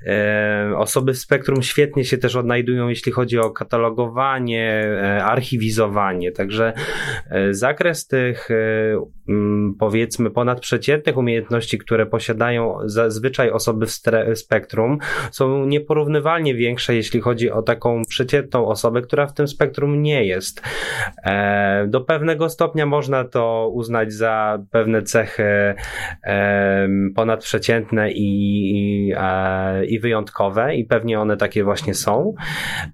E, 0.06 0.72
osoby 0.76 1.12
w 1.14 1.18
spektrum 1.18 1.62
świetnie 1.62 2.04
się 2.04 2.18
też 2.18 2.36
odnajdują, 2.36 2.88
jeśli 2.88 3.12
chodzi 3.12 3.38
o 3.38 3.50
katalogowanie, 3.50 4.86
e, 5.02 5.24
archiwizowanie. 5.24 6.32
Także 6.32 6.72
zakres 7.50 8.06
tych 8.06 8.48
powiedzmy 9.78 10.30
ponadprzeciętnych 10.30 11.16
umiejętności, 11.16 11.78
które 11.78 12.06
posiadają 12.06 12.78
zazwyczaj 12.84 13.50
osoby 13.50 13.86
w 13.86 14.38
spektrum, 14.38 14.98
są 15.30 15.66
nieporównywalnie 15.66 16.54
większe, 16.54 16.94
jeśli 16.94 17.20
chodzi 17.20 17.50
o 17.50 17.62
taką 17.62 18.02
przeciętną 18.08 18.66
osobę, 18.66 19.02
która 19.02 19.26
w 19.26 19.34
tym 19.34 19.48
spektrum 19.48 20.02
nie 20.02 20.24
jest. 20.24 20.62
E, 21.24 21.86
do 21.88 22.00
pewnego 22.00 22.48
stopnia 22.48 22.86
można 22.86 23.24
to 23.24 23.70
uznać 23.74 24.12
za 24.12 24.58
pewne 24.70 25.02
cechy 25.02 25.74
ponadprzeciętne 27.14 28.10
i, 28.12 29.12
e, 29.16 29.86
i 29.86 29.98
wyjątkowe, 29.98 30.76
i 30.76 30.84
pewnie 30.84 31.20
one 31.20 31.36
takie 31.36 31.64
właśnie 31.64 31.94
są. 31.94 32.34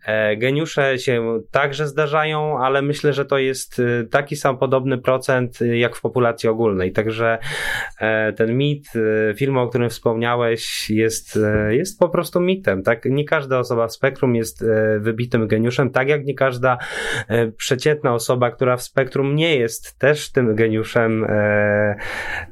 E, 0.06 0.37
geniusze 0.37 0.99
się 0.99 1.40
także 1.50 1.88
zdarzają, 1.88 2.59
ale 2.59 2.82
myślę, 2.82 3.12
że 3.12 3.25
to 3.25 3.38
jest 3.38 3.78
y, 3.78 4.09
taki 4.11 4.37
sam 4.37 4.59
podobny 4.59 4.99
procent 4.99 5.59
jak 5.61 5.91
w 5.96 6.00
populacji 6.00 6.49
ogólnej. 6.49 6.92
Także 6.92 7.38
e, 8.00 8.32
ten 8.32 8.56
mit 8.56 8.87
e, 8.96 9.34
filmu, 9.34 9.61
o 9.61 9.68
którym 9.68 9.90
wspomniałeś, 9.90 10.90
jest, 10.90 11.37
e, 11.37 11.75
jest 11.76 11.99
po 11.99 12.08
prostu 12.08 12.40
mitem. 12.40 12.82
Tak? 12.82 13.04
Nie 13.04 13.25
każda 13.25 13.58
osoba 13.58 13.87
w 13.87 13.92
spektrum 13.92 14.37
jest 14.37 14.64
wybitym 15.00 15.49
geniuszem, 15.49 15.90
tak 15.90 16.08
jak 16.08 16.25
nie 16.25 16.34
każda 16.34 16.78
przeciętna 17.56 18.14
osoba, 18.14 18.50
która 18.50 18.76
w 18.76 18.82
spektrum 18.82 19.37
nie 19.37 19.56
jest 19.56 19.99
też 19.99 20.32
tym 20.32 20.54
geniuszem, 20.54 21.26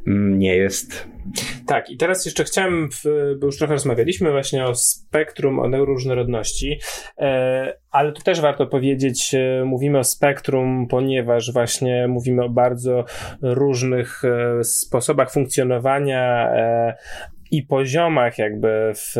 nie 0.06 0.56
jest. 0.56 1.09
Tak, 1.66 1.90
i 1.90 1.96
teraz 1.96 2.24
jeszcze 2.24 2.44
chciałem, 2.44 2.88
bo 3.40 3.46
już 3.46 3.58
trochę 3.58 3.72
rozmawialiśmy 3.72 4.30
właśnie 4.30 4.64
o 4.64 4.74
spektrum, 4.74 5.58
o 5.58 5.68
neuroróżnorodności, 5.68 6.78
e, 7.18 7.74
ale 7.90 8.12
tu 8.12 8.22
też 8.22 8.40
warto 8.40 8.66
powiedzieć, 8.66 9.34
e, 9.34 9.64
mówimy 9.64 9.98
o 9.98 10.04
spektrum, 10.04 10.86
ponieważ 10.88 11.52
właśnie 11.52 12.08
mówimy 12.08 12.44
o 12.44 12.48
bardzo 12.48 13.04
różnych 13.42 14.22
e, 14.24 14.64
sposobach 14.64 15.32
funkcjonowania 15.32 16.50
i 17.50 17.62
poziomach 17.62 18.38
jakby 18.38 18.92
w 18.95 19.14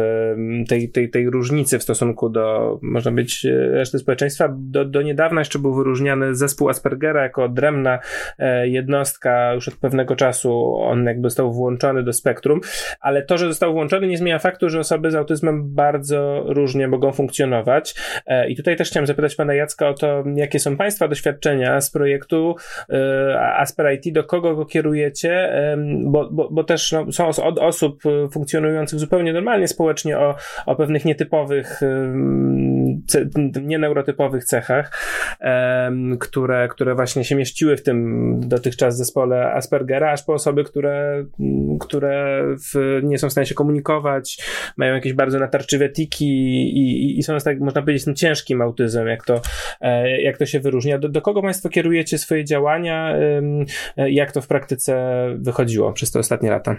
tej, 0.69 0.91
tej, 0.91 1.11
tej 1.11 1.31
różnicy 1.31 1.79
w 1.79 1.83
stosunku 1.83 2.29
do, 2.29 2.79
można 2.83 3.13
być, 3.13 3.47
reszty 3.73 3.99
społeczeństwa. 3.99 4.49
Do, 4.59 4.85
do 4.85 5.03
niedawna 5.03 5.41
jeszcze 5.41 5.59
był 5.59 5.75
wyróżniany 5.75 6.35
zespół 6.35 6.69
Aspergera 6.69 7.23
jako 7.23 7.45
odrębna 7.45 7.99
e, 8.39 8.69
jednostka, 8.69 9.55
już 9.55 9.69
od 9.69 9.75
pewnego 9.75 10.17
czasu 10.17 10.75
on 10.77 11.05
jakby 11.05 11.31
został 11.31 11.53
włączony 11.53 12.03
do 12.03 12.13
spektrum, 12.13 12.61
ale 13.01 13.23
to, 13.23 13.39
że 13.39 13.49
został 13.49 13.73
włączony 13.73 14.07
nie 14.07 14.19
zmienia 14.19 14.39
faktu, 14.39 14.71
że 14.71 14.81
osoby 14.81 15.11
z 15.11 15.15
autyzmem 15.15 15.75
bardzo 15.75 16.45
różnie 16.47 16.89
mogą 16.89 17.13
funkcjonować. 17.13 17.95
E, 18.27 18.51
I 18.51 18.57
tutaj 18.57 18.77
też 18.77 18.91
chciałem 18.91 19.07
zapytać 19.07 19.37
pana 19.37 19.55
Jacka 19.55 19.89
o 19.89 19.95
to, 19.95 20.25
jakie 20.35 20.59
są 20.59 20.77
państwa 20.77 21.09
doświadczenia 21.09 21.81
z 21.81 21.91
projektu 21.91 22.57
e, 22.91 23.41
Asper 23.41 23.95
IT, 23.95 24.15
do 24.15 24.25
kogo 24.25 24.57
go 24.57 24.67
kierujecie, 24.67 25.53
bo, 26.05 26.29
bo, 26.31 26.49
bo 26.51 26.65
też 26.65 26.93
no, 26.93 27.13
są 27.13 27.29
od 27.29 27.59
osób 27.59 28.03
funkcjonujących 28.29 28.99
zupełnie 28.99 29.33
normalnie 29.33 29.69
społecznie 29.69 30.19
o, 30.19 30.37
o 30.67 30.77
pewnych 30.77 31.05
nietypowych, 31.05 31.81
nieneurotypowych 33.63 34.45
cechach, 34.45 34.99
które, 36.21 36.69
które 36.69 36.95
właśnie 36.95 37.25
się 37.25 37.35
mieściły 37.37 37.77
w 37.77 37.83
tym 37.83 38.41
dotychczas 38.41 38.97
zespole 38.97 39.53
Aspergera, 39.53 40.13
aż 40.13 40.23
po 40.23 40.35
osoby, 40.35 40.65
które, 40.65 41.25
które 41.81 42.43
w, 42.75 43.01
nie 43.03 43.19
są 43.19 43.29
w 43.29 43.33
stanie 43.33 43.47
się 43.47 43.55
komunikować, 43.55 44.39
mają 44.77 44.95
jakieś 44.95 45.13
bardzo 45.13 45.39
natarczywe 45.39 45.89
tiki 45.89 46.27
i, 46.79 47.19
i 47.19 47.23
są, 47.23 47.39
tak, 47.39 47.61
można 47.61 47.83
powiedzieć, 47.83 48.05
tym 48.05 48.15
ciężkim 48.15 48.63
autyzmem, 48.63 49.09
jak 49.09 49.25
to, 49.25 49.41
e, 49.81 50.21
jak 50.21 50.39
to 50.39 50.47
się 50.47 50.61
wyróżnia. 50.61 50.99
Do, 50.99 51.09
do 51.09 51.23
kogo 51.23 51.43
Państwo 51.43 51.69
kierujecie 51.69 52.19
swoje 52.19 52.45
działania? 52.45 53.17
Jak 53.97 54.33
to 54.33 54.41
w 54.41 54.47
praktyce 54.47 55.25
wychodziło 55.39 55.93
przez 55.93 56.11
te 56.11 56.19
ostatnie 56.19 56.51
lata? 56.51 56.77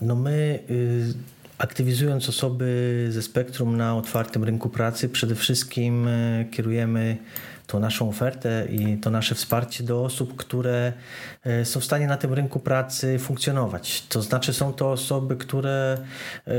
No 0.00 0.14
my 0.14 0.58
y, 0.70 1.14
aktywizując 1.58 2.28
osoby 2.28 3.06
ze 3.10 3.22
spektrum 3.22 3.76
na 3.76 3.96
otwartym 3.96 4.44
rynku 4.44 4.68
pracy, 4.68 5.08
przede 5.08 5.34
wszystkim 5.34 6.08
y, 6.08 6.46
kierujemy 6.50 7.16
tą 7.66 7.80
naszą 7.80 8.08
ofertę 8.08 8.66
i 8.70 8.96
to 8.96 9.10
nasze 9.10 9.34
wsparcie 9.34 9.84
do 9.84 10.04
osób, 10.04 10.36
które 10.36 10.92
są 11.64 11.80
w 11.80 11.84
stanie 11.84 12.06
na 12.06 12.16
tym 12.16 12.32
rynku 12.32 12.60
pracy 12.60 13.18
funkcjonować. 13.18 14.06
To 14.08 14.22
znaczy 14.22 14.52
są 14.52 14.72
to 14.72 14.90
osoby, 14.90 15.36
które, 15.36 15.98
e, 16.46 16.52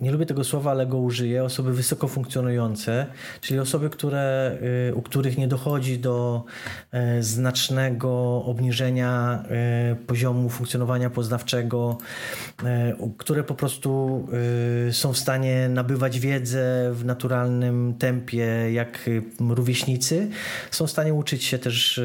nie 0.00 0.12
lubię 0.12 0.26
tego 0.26 0.44
słowa, 0.44 0.70
ale 0.70 0.86
go 0.86 0.98
użyję, 0.98 1.44
osoby 1.44 1.72
wysoko 1.72 2.08
funkcjonujące, 2.08 3.06
czyli 3.40 3.60
osoby, 3.60 3.90
które, 3.90 4.58
e, 4.90 4.94
u 4.94 5.02
których 5.02 5.38
nie 5.38 5.48
dochodzi 5.48 5.98
do 5.98 6.44
znacznego 7.20 8.42
obniżenia 8.44 9.44
poziomu 10.06 10.48
funkcjonowania 10.48 11.10
poznawczego, 11.10 11.98
które 13.18 13.44
po 13.44 13.54
prostu 13.54 14.22
są 14.90 15.12
w 15.12 15.18
stanie 15.18 15.68
nabywać 15.68 16.20
wiedzę 16.20 16.90
w 16.92 17.04
naturalnym 17.04 17.94
tempie, 17.98 18.72
jak 18.72 19.10
rówieśnicy, 19.48 20.28
są 20.70 20.86
w 20.86 20.90
stanie 20.90 21.14
uczyć 21.14 21.44
się 21.44 21.58
też 21.58 22.00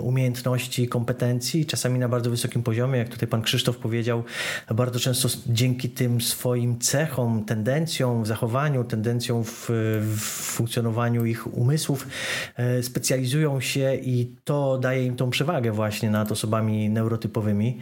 umiejętności, 0.00 0.88
kompetencji, 0.88 1.66
czasami 1.66 1.98
na 1.98 2.08
bardzo 2.08 2.30
wysokim 2.30 2.62
poziomie, 2.62 2.98
jak 2.98 3.08
tutaj 3.08 3.28
pan 3.28 3.42
Krzysztof 3.42 3.76
powiedział, 3.76 4.24
bardzo 4.74 5.00
często 5.00 5.28
dzięki 5.46 5.90
tym 5.90 6.20
swoim 6.20 6.78
cechom, 6.78 7.44
tendencjom 7.44 8.22
w 8.22 8.26
zachowaniu, 8.26 8.84
tendencjom 8.84 9.44
w, 9.44 9.70
w 10.16 10.20
funkcjonowaniu 10.56 11.24
ich 11.24 11.56
umysłów, 11.56 12.06
e, 12.56 12.82
specjalizują 12.82 13.60
się 13.60 13.94
i 13.94 14.36
to 14.44 14.78
daje 14.78 15.06
im 15.06 15.16
tą 15.16 15.30
przewagę 15.30 15.72
właśnie 15.72 16.10
nad 16.10 16.32
osobami 16.32 16.90
neurotypowymi. 16.90 17.78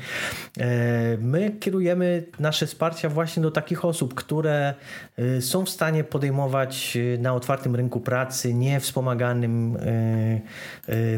E, 0.59 1.17
my 1.21 1.51
kierujemy 1.61 2.25
nasze 2.39 2.67
wsparcia 2.67 3.09
właśnie 3.09 3.43
do 3.43 3.51
takich 3.51 3.85
osób, 3.85 4.15
które 4.15 4.75
e, 5.17 5.43
są 5.43 5.65
w 5.65 5.71
stanie 5.71 6.05
podejmować 6.05 6.99
na 7.19 7.35
otwartym 7.35 7.77
rynku 7.77 8.01
pracy, 8.01 8.55
niewspomaganym 8.55 9.77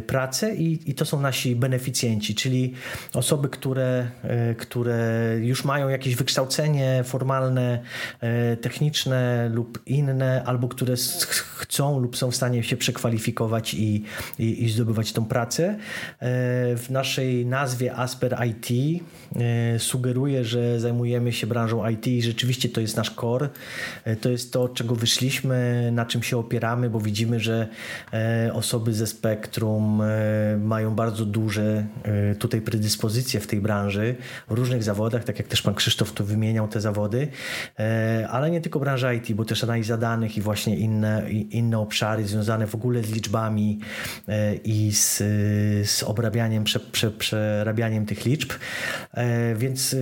pracę 0.06 0.54
i, 0.54 0.90
i 0.90 0.94
to 0.94 1.04
są 1.04 1.20
nasi 1.20 1.56
beneficjenci, 1.56 2.34
czyli 2.34 2.72
osoby, 3.14 3.48
które, 3.48 4.10
e, 4.22 4.54
które 4.54 5.32
już 5.40 5.64
mają 5.64 5.88
jakieś 5.88 6.16
wykształcenie 6.16 7.04
formalne, 7.04 7.82
e, 8.20 8.56
techniczne 8.56 9.50
lub 9.52 9.82
inne, 9.86 10.42
albo 10.44 10.68
które 10.68 10.94
chcą 11.56 11.98
lub 11.98 12.16
są 12.16 12.30
w 12.30 12.36
stanie 12.36 12.62
się 12.62 12.76
przekwalifikować 12.76 13.74
i, 13.74 14.04
i, 14.38 14.64
i 14.64 14.70
zdobywać 14.70 15.12
tą 15.12 15.24
pracę. 15.24 15.64
E, 15.68 15.76
w 16.76 16.86
naszej 16.90 17.46
nazwie 17.46 17.96
Asper 17.96 18.36
IT 18.46 19.02
sugeruje, 19.78 20.44
że 20.44 20.80
zajmujemy 20.80 21.32
się 21.32 21.46
branżą 21.46 21.88
IT 21.88 22.06
i 22.06 22.22
rzeczywiście 22.22 22.68
to 22.68 22.80
jest 22.80 22.96
nasz 22.96 23.10
core. 23.10 23.48
To 24.20 24.28
jest 24.28 24.52
to, 24.52 24.68
czego 24.68 24.94
wyszliśmy, 24.94 25.90
na 25.92 26.06
czym 26.06 26.22
się 26.22 26.38
opieramy, 26.38 26.90
bo 26.90 27.00
widzimy, 27.00 27.40
że 27.40 27.68
osoby 28.52 28.92
ze 28.92 29.06
spektrum 29.06 29.95
są, 29.98 30.58
mają 30.60 30.94
bardzo 30.94 31.24
duże 31.24 31.86
tutaj 32.38 32.60
predyspozycje 32.60 33.40
w 33.40 33.46
tej 33.46 33.60
branży, 33.60 34.16
w 34.48 34.52
różnych 34.52 34.82
zawodach, 34.82 35.24
tak 35.24 35.38
jak 35.38 35.48
też 35.48 35.62
pan 35.62 35.74
Krzysztof 35.74 36.12
tu 36.12 36.24
wymieniał 36.24 36.68
te 36.68 36.80
zawody, 36.80 37.28
ale 38.30 38.50
nie 38.50 38.60
tylko 38.60 38.80
branża 38.80 39.12
IT, 39.12 39.32
bo 39.32 39.44
też 39.44 39.64
analiza 39.64 39.96
danych 39.96 40.36
i 40.36 40.40
właśnie 40.40 40.76
inne, 40.76 41.30
inne 41.30 41.78
obszary 41.78 42.26
związane 42.26 42.66
w 42.66 42.74
ogóle 42.74 43.02
z 43.02 43.10
liczbami 43.10 43.80
i 44.64 44.92
z, 44.92 45.16
z 45.90 46.02
obrabianiem, 46.02 46.64
prze, 46.64 46.80
prze, 46.80 47.10
przerabianiem 47.10 48.06
tych 48.06 48.24
liczb. 48.24 48.52
Więc 49.56 49.96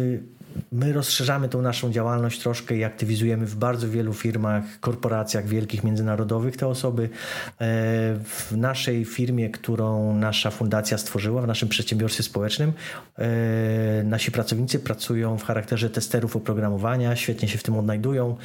My 0.73 0.93
rozszerzamy 0.93 1.49
tą 1.49 1.63
naszą 1.63 1.93
działalność 1.93 2.41
troszkę 2.41 2.77
i 2.77 2.85
aktywizujemy 2.85 3.47
w 3.47 3.57
bardzo 3.57 3.89
wielu 3.89 4.15
firmach, 4.15 4.65
korporacjach 4.81 5.47
wielkich, 5.47 5.85
międzynarodowych 5.85 6.57
te 6.57 6.67
osoby. 6.67 7.03
E, 7.05 7.09
w 8.25 8.53
naszej 8.57 9.05
firmie, 9.05 9.51
którą 9.51 10.17
nasza 10.17 10.51
fundacja 10.51 10.99
stworzyła, 10.99 11.43
w 11.43 11.47
naszym 11.47 11.69
przedsiębiorstwie 11.69 12.23
społecznym, 12.23 12.73
e, 13.19 14.03
nasi 14.05 14.33
pracownicy 14.33 14.79
pracują 14.79 15.39
w 15.39 15.45
charakterze 15.45 15.91
testerów 15.91 16.37
oprogramowania, 16.37 17.17
świetnie 17.17 17.49
się 17.49 17.59
w 17.59 17.63
tym 17.63 17.79
odnajdują, 17.79 18.37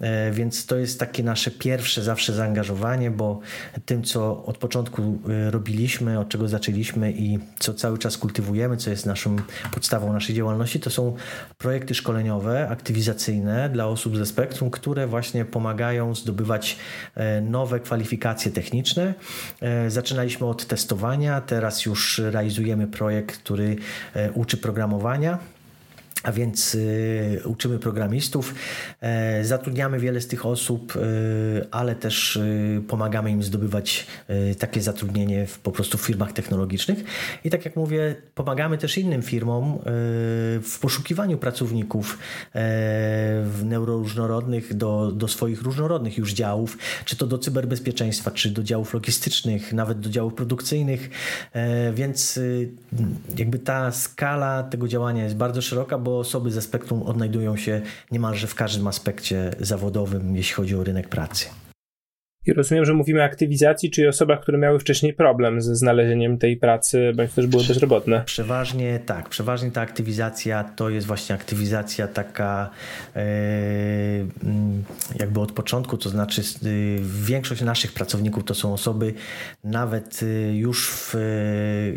e, 0.00 0.30
więc 0.30 0.66
to 0.66 0.76
jest 0.76 1.00
takie 1.00 1.22
nasze 1.22 1.50
pierwsze 1.50 2.02
zawsze 2.02 2.32
zaangażowanie, 2.32 3.10
bo 3.10 3.40
tym, 3.86 4.02
co 4.02 4.44
od 4.44 4.58
początku 4.58 5.18
robiliśmy, 5.50 6.18
od 6.18 6.28
czego 6.28 6.48
zaczęliśmy 6.48 7.12
i 7.12 7.38
co 7.58 7.74
cały 7.74 7.98
czas 7.98 8.18
kultywujemy, 8.18 8.76
co 8.76 8.90
jest 8.90 9.06
naszą 9.06 9.36
podstawą 9.72 10.12
naszej 10.12 10.34
działalności, 10.34 10.80
to 10.80 10.90
są 10.90 11.16
projekty 11.58 11.94
szkoleniowe, 11.94 12.68
aktywizacyjne 12.68 13.68
dla 13.68 13.86
osób 13.86 14.16
ze 14.16 14.26
spektrum, 14.26 14.70
które 14.70 15.06
właśnie 15.06 15.44
pomagają 15.44 16.14
zdobywać 16.14 16.76
e, 17.14 17.40
nowe 17.40 17.80
kwalifikacje 17.80 18.52
techniczne. 18.52 19.14
E, 19.60 19.90
zaczynaliśmy 19.90 20.46
od 20.46 20.66
testowania, 20.66 21.40
teraz 21.40 21.86
już 21.86 22.18
realizujemy 22.18 22.86
projekt, 22.86 23.36
który 23.36 23.76
e, 24.14 24.32
uczy 24.32 24.56
programowania 24.56 25.38
a 26.22 26.32
więc 26.32 26.74
y, 26.74 27.42
uczymy 27.44 27.78
programistów, 27.78 28.54
y, 29.40 29.44
zatrudniamy 29.44 30.00
wiele 30.00 30.20
z 30.20 30.26
tych 30.26 30.46
osób, 30.46 30.96
y, 30.96 31.66
ale 31.70 31.94
też 31.94 32.36
y, 32.36 32.82
pomagamy 32.88 33.30
im 33.30 33.42
zdobywać 33.42 34.06
y, 34.30 34.54
takie 34.54 34.82
zatrudnienie 34.82 35.46
w, 35.46 35.58
po 35.58 35.72
prostu 35.72 35.98
w 35.98 36.00
firmach 36.00 36.32
technologicznych. 36.32 36.98
I 37.44 37.50
tak 37.50 37.64
jak 37.64 37.76
mówię, 37.76 38.16
pomagamy 38.34 38.78
też 38.78 38.98
innym 38.98 39.22
firmom 39.22 39.78
w 40.62 40.78
poszukiwaniu 40.80 41.38
pracowników 41.38 42.18
neuroróżnorodnych 43.64 44.74
do, 44.74 45.12
do 45.12 45.28
swoich 45.28 45.62
różnorodnych 45.62 46.18
już 46.18 46.32
działów, 46.32 46.78
czy 47.04 47.16
to 47.16 47.26
do 47.26 47.38
cyberbezpieczeństwa, 47.38 48.30
czy 48.30 48.50
do 48.50 48.62
działów 48.62 48.94
logistycznych, 48.94 49.72
nawet 49.72 50.00
do 50.00 50.10
działów 50.10 50.34
produkcyjnych. 50.34 51.10
Więc 51.94 52.40
jakby 53.38 53.58
ta 53.58 53.92
skala 53.92 54.62
tego 54.62 54.88
działania 54.88 55.24
jest 55.24 55.36
bardzo 55.36 55.62
szeroka, 55.62 55.98
bo 56.08 56.18
osoby 56.18 56.50
ze 56.50 56.62
spektrum 56.62 57.02
odnajdują 57.02 57.56
się 57.56 57.80
niemalże 58.10 58.46
w 58.46 58.54
każdym 58.54 58.86
aspekcie 58.86 59.50
zawodowym, 59.60 60.36
jeśli 60.36 60.54
chodzi 60.54 60.76
o 60.76 60.84
rynek 60.84 61.08
pracy. 61.08 61.46
I 62.46 62.52
rozumiem, 62.52 62.84
że 62.84 62.94
mówimy 62.94 63.20
o 63.20 63.24
aktywizacji, 63.24 63.90
czyli 63.90 64.08
osobach, 64.08 64.40
które 64.40 64.58
miały 64.58 64.78
wcześniej 64.78 65.12
problem 65.12 65.62
ze 65.62 65.76
znalezieniem 65.76 66.38
tej 66.38 66.56
pracy, 66.56 67.12
bądź 67.16 67.32
też 67.32 67.46
były 67.46 67.64
bezrobotne. 67.64 68.22
Przeważnie 68.26 69.00
tak. 69.06 69.28
Przeważnie 69.28 69.70
ta 69.70 69.80
aktywizacja 69.80 70.64
to 70.64 70.90
jest 70.90 71.06
właśnie 71.06 71.34
aktywizacja 71.34 72.08
taka 72.08 72.70
e, 73.16 73.20
mm, 74.44 74.84
jakby 75.18 75.40
od 75.40 75.52
początku, 75.52 75.96
to 75.96 76.08
znaczy 76.08 76.42
y, 76.66 76.98
większość 77.24 77.62
naszych 77.62 77.92
pracowników 77.92 78.44
to 78.44 78.54
są 78.54 78.72
osoby 78.72 79.14
nawet 79.64 80.22
y, 80.22 80.52
już 80.56 80.90
w, 80.90 81.14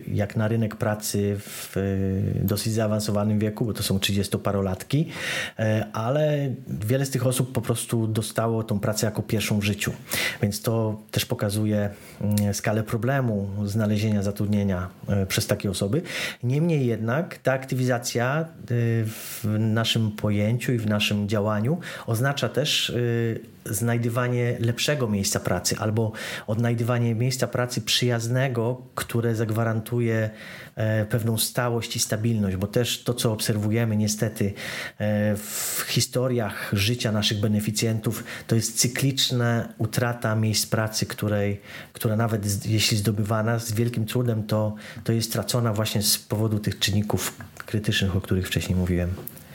jak 0.07 0.35
na 0.35 0.47
rynek 0.47 0.75
pracy 0.75 1.35
w 1.39 1.75
dosyć 2.43 2.73
zaawansowanym 2.73 3.39
wieku, 3.39 3.65
bo 3.65 3.73
to 3.73 3.83
są 3.83 3.97
30-parolatki, 3.97 5.05
e, 5.59 5.85
ale 5.93 6.55
wiele 6.67 7.05
z 7.05 7.09
tych 7.09 7.27
osób 7.27 7.51
po 7.53 7.61
prostu 7.61 8.07
dostało 8.07 8.63
tą 8.63 8.79
pracę 8.79 9.05
jako 9.05 9.21
pierwszą 9.21 9.59
w 9.59 9.63
życiu. 9.63 9.91
Więc 10.41 10.61
to 10.61 11.01
też 11.11 11.25
pokazuje 11.25 11.89
mm, 12.21 12.53
skalę 12.53 12.83
problemu 12.83 13.49
znalezienia 13.65 14.23
zatrudnienia 14.23 14.89
e, 15.07 15.25
przez 15.25 15.47
takie 15.47 15.69
osoby. 15.69 16.01
Niemniej 16.43 16.85
jednak 16.85 17.37
ta 17.37 17.53
aktywizacja 17.53 18.39
e, 18.39 18.45
w 19.05 19.45
naszym 19.59 20.11
pojęciu 20.11 20.73
i 20.73 20.77
w 20.77 20.85
naszym 20.87 21.29
działaniu 21.29 21.79
oznacza 22.07 22.49
też 22.49 22.89
e, 22.89 22.93
znajdywanie 23.65 24.57
lepszego 24.59 25.07
miejsca 25.07 25.39
pracy 25.39 25.75
albo 25.79 26.11
odnajdywanie 26.47 27.15
miejsca 27.15 27.47
pracy 27.47 27.81
przyjaznego, 27.81 28.81
które 28.95 29.35
zagwarantuje 29.35 30.29
pewną 31.09 31.37
stałość 31.37 31.95
i 31.95 31.99
stabilność, 31.99 32.55
bo 32.55 32.67
też 32.67 33.03
to, 33.03 33.13
co 33.13 33.31
obserwujemy 33.31 33.97
niestety 33.97 34.53
w 35.37 35.85
historiach 35.87 36.69
życia 36.73 37.11
naszych 37.11 37.39
beneficjentów, 37.39 38.23
to 38.47 38.55
jest 38.55 38.79
cykliczna 38.79 39.69
utrata 40.21 40.35
miejsc 40.35 40.65
pracy, 40.65 41.05
której, 41.05 41.59
która 41.93 42.15
nawet 42.15 42.65
jeśli 42.65 42.97
zdobywana 42.97 43.59
z 43.59 43.71
wielkim 43.71 44.05
trudem, 44.05 44.43
to, 44.43 44.75
to 45.03 45.13
jest 45.13 45.29
stracona 45.29 45.73
właśnie 45.73 46.01
z 46.01 46.17
powodu 46.17 46.59
tych 46.59 46.79
czynników 46.79 47.37
krytycznych, 47.65 48.15
o 48.15 48.21
których 48.21 48.47
wcześniej 48.47 48.77
mówiłem. 48.77 49.09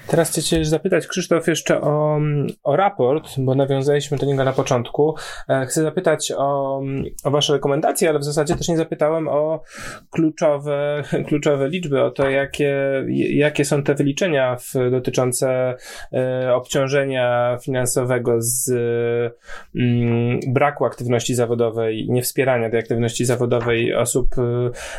Teraz 0.07 0.31
chcę 0.31 0.43
Cię 0.43 0.65
zapytać, 0.65 1.07
Krzysztof, 1.07 1.47
jeszcze 1.47 1.81
o, 1.81 2.21
o 2.63 2.77
raport, 2.77 3.29
bo 3.39 3.55
nawiązaliśmy 3.55 4.19
do 4.19 4.27
niego 4.27 4.45
na 4.45 4.53
początku. 4.53 5.15
E, 5.49 5.67
chcę 5.67 5.83
zapytać 5.83 6.33
o, 6.37 6.81
o 7.25 7.31
Wasze 7.31 7.53
rekomendacje, 7.53 8.09
ale 8.09 8.19
w 8.19 8.25
zasadzie 8.25 8.57
też 8.57 8.69
nie 8.69 8.77
zapytałem 8.77 9.29
o 9.29 9.63
kluczowe, 10.11 11.03
kluczowe 11.29 11.69
liczby, 11.69 12.03
o 12.03 12.11
to, 12.11 12.31
jakie, 12.31 13.05
jakie 13.31 13.65
są 13.65 13.83
te 13.83 13.95
wyliczenia 13.95 14.57
w, 14.57 14.91
dotyczące 14.91 15.75
e, 16.13 16.55
obciążenia 16.55 17.59
finansowego 17.63 18.37
z 18.39 18.71
mm, 19.77 20.41
braku 20.49 20.85
aktywności 20.85 21.35
zawodowej, 21.35 22.07
niewspierania 22.11 22.71
tej 22.71 22.81
aktywności 22.81 23.25
zawodowej 23.25 23.95
osób 23.95 24.27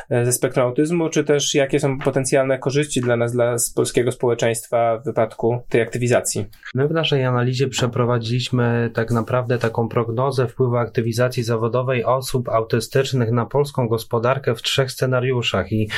e, 0.10 0.26
ze 0.26 0.34
spektrum 0.34 0.66
autyzmu, 0.66 1.10
czy 1.10 1.24
też 1.24 1.56
jakie 1.56 1.80
są 1.80 2.00
potencjalne 2.00 2.60
korzyści 2.60 3.02
dla 3.02 3.18
nas, 3.18 3.34
dla 3.34 3.56
polskiego 3.76 4.12
społeczeństwa 4.12 4.97
w 4.98 5.04
wypadku 5.04 5.62
tej 5.70 5.82
aktywizacji? 5.82 6.46
My 6.76 6.88
w 6.88 6.92
naszej 6.92 7.26
analizie 7.26 7.68
przeprowadziliśmy 7.68 8.92
tak 8.94 9.12
naprawdę 9.12 9.58
taką 9.58 9.90
prognozę 9.90 10.48
wpływu 10.48 10.78
aktywizacji 10.78 11.44
zawodowej 11.44 12.04
osób 12.04 12.50
autystycznych 12.50 13.32
na 13.32 13.46
polską 13.46 13.88
gospodarkę 13.88 14.56
w 14.56 14.62
trzech 14.62 14.92
scenariuszach 14.92 15.72
i 15.72 15.90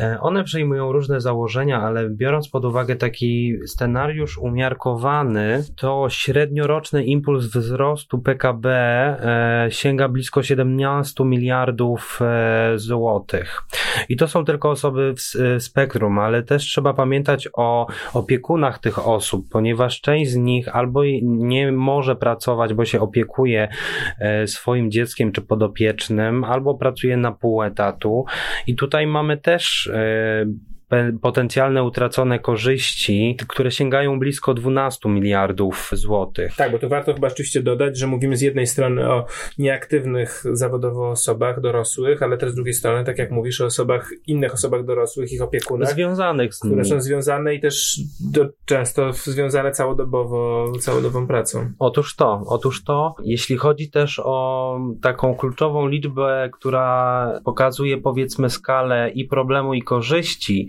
e, 0.00 0.20
one 0.20 0.44
przejmują 0.44 0.92
różne 0.92 1.20
założenia, 1.20 1.82
ale 1.82 2.10
biorąc 2.10 2.48
pod 2.48 2.64
uwagę 2.64 2.96
taki 2.96 3.58
scenariusz 3.66 4.38
umiarkowany, 4.38 5.64
to 5.76 6.06
średnioroczny 6.08 7.04
impuls 7.04 7.46
wzrostu 7.46 8.18
PKB 8.18 8.68
e, 8.70 9.68
sięga 9.70 10.08
blisko 10.08 10.42
17 10.42 11.24
miliardów 11.24 12.18
e, 12.22 12.72
złotych. 12.76 13.62
I 14.08 14.16
to 14.16 14.28
są 14.28 14.44
tylko 14.44 14.70
osoby 14.70 15.14
w 15.16 15.62
spektrum, 15.62 16.18
ale 16.18 16.42
też 16.42 16.62
trzeba 16.62 16.94
pamiętać 16.94 17.48
o, 17.52 17.86
o 18.12 18.19
opiekunach 18.20 18.78
tych 18.78 19.06
osób, 19.06 19.46
ponieważ 19.50 20.00
część 20.00 20.30
z 20.30 20.36
nich 20.36 20.76
albo 20.76 21.02
nie 21.22 21.72
może 21.72 22.16
pracować, 22.16 22.74
bo 22.74 22.84
się 22.84 23.00
opiekuje 23.00 23.68
e, 24.18 24.46
swoim 24.46 24.90
dzieckiem 24.90 25.32
czy 25.32 25.40
podopiecznym, 25.42 26.44
albo 26.44 26.74
pracuje 26.74 27.16
na 27.16 27.32
pół 27.32 27.62
etatu. 27.62 28.24
I 28.66 28.74
tutaj 28.74 29.06
mamy 29.06 29.36
też 29.36 29.90
e, 29.94 30.46
potencjalne 31.22 31.82
utracone 31.82 32.38
korzyści, 32.38 33.36
które 33.48 33.70
sięgają 33.70 34.18
blisko 34.18 34.54
12 34.54 35.08
miliardów 35.08 35.90
złotych. 35.92 36.56
Tak, 36.56 36.72
bo 36.72 36.78
to 36.78 36.88
warto 36.88 37.14
chyba 37.14 37.28
rzeczywiście 37.28 37.62
dodać, 37.62 37.98
że 37.98 38.06
mówimy 38.06 38.36
z 38.36 38.40
jednej 38.40 38.66
strony 38.66 39.10
o 39.10 39.26
nieaktywnych 39.58 40.44
zawodowo 40.52 41.10
osobach 41.10 41.60
dorosłych, 41.60 42.22
ale 42.22 42.38
też 42.38 42.50
z 42.50 42.54
drugiej 42.54 42.74
strony, 42.74 43.04
tak 43.04 43.18
jak 43.18 43.30
mówisz, 43.30 43.60
o 43.60 43.64
osobach, 43.64 44.10
innych 44.26 44.54
osobach 44.54 44.84
dorosłych, 44.84 45.32
ich 45.32 45.42
opiekunach. 45.42 45.92
Związanych 45.92 46.54
z 46.54 46.64
nimi. 46.64 46.76
Które 46.76 46.84
są 46.84 47.00
związane 47.00 47.54
i 47.54 47.60
też 47.60 48.00
do, 48.20 48.48
często 48.64 49.12
związane 49.12 49.72
całodobowo, 49.72 50.72
całodobową 50.80 51.26
pracą. 51.26 51.72
Otóż 51.78 52.16
to, 52.16 52.42
otóż 52.46 52.84
to, 52.84 53.14
jeśli 53.24 53.56
chodzi 53.56 53.90
też 53.90 54.20
o 54.24 54.78
taką 55.02 55.34
kluczową 55.34 55.88
liczbę, 55.88 56.50
która 56.52 57.40
pokazuje 57.44 57.98
powiedzmy 57.98 58.50
skalę 58.50 59.10
i 59.14 59.24
problemu 59.24 59.74
i 59.74 59.82
korzyści, 59.82 60.68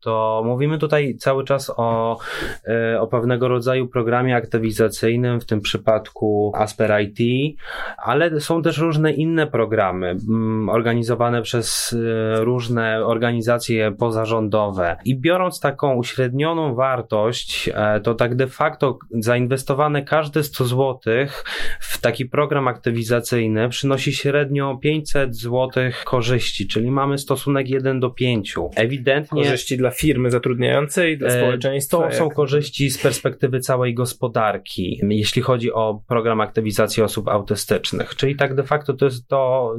to 0.00 0.42
mówimy 0.44 0.78
tutaj 0.78 1.16
cały 1.18 1.44
czas 1.44 1.72
o, 1.76 2.18
e, 2.68 3.00
o 3.00 3.06
pewnego 3.06 3.48
rodzaju 3.48 3.88
programie 3.88 4.36
aktywizacyjnym, 4.36 5.40
w 5.40 5.44
tym 5.44 5.60
przypadku 5.60 6.52
Asper 6.54 7.02
IT, 7.02 7.18
ale 7.98 8.40
są 8.40 8.62
też 8.62 8.78
różne 8.78 9.12
inne 9.12 9.46
programy 9.46 10.16
mm, 10.28 10.68
organizowane 10.68 11.42
przez 11.42 11.96
e, 12.38 12.44
różne 12.44 13.06
organizacje 13.06 13.92
pozarządowe. 13.92 14.96
I 15.04 15.20
biorąc 15.20 15.60
taką 15.60 15.94
uśrednioną 15.94 16.74
wartość, 16.74 17.70
e, 17.74 18.00
to 18.00 18.14
tak 18.14 18.34
de 18.34 18.46
facto 18.46 18.98
zainwestowane 19.10 20.02
każde 20.02 20.42
100 20.42 20.64
zł 20.64 20.98
w 21.80 22.00
taki 22.00 22.26
program 22.26 22.68
aktywizacyjny 22.68 23.68
przynosi 23.68 24.12
średnio 24.12 24.78
500 24.82 25.36
zł 25.36 25.70
korzyści, 26.04 26.66
czyli 26.68 26.90
mamy 26.90 27.18
stosunek 27.18 27.68
1 27.68 28.00
do 28.00 28.10
5. 28.10 28.54
Ewidentnie. 28.76 29.42
Korzyści 29.42 29.76
dla 29.76 29.90
firmy 29.96 30.30
zatrudniającej, 30.30 31.18
dla 31.18 31.30
społeczeństwa. 31.30 32.08
To 32.08 32.12
są 32.12 32.30
korzyści 32.30 32.90
z 32.90 32.98
perspektywy 32.98 33.60
całej 33.60 33.94
gospodarki, 33.94 35.00
jeśli 35.08 35.42
chodzi 35.42 35.72
o 35.72 36.00
program 36.08 36.40
aktywizacji 36.40 37.02
osób 37.02 37.28
autystycznych. 37.28 38.16
Czyli 38.16 38.36
tak 38.36 38.54
de 38.54 38.62
facto 38.62 38.94
to 38.94 39.04
jest 39.04 39.28
to, 39.28 39.74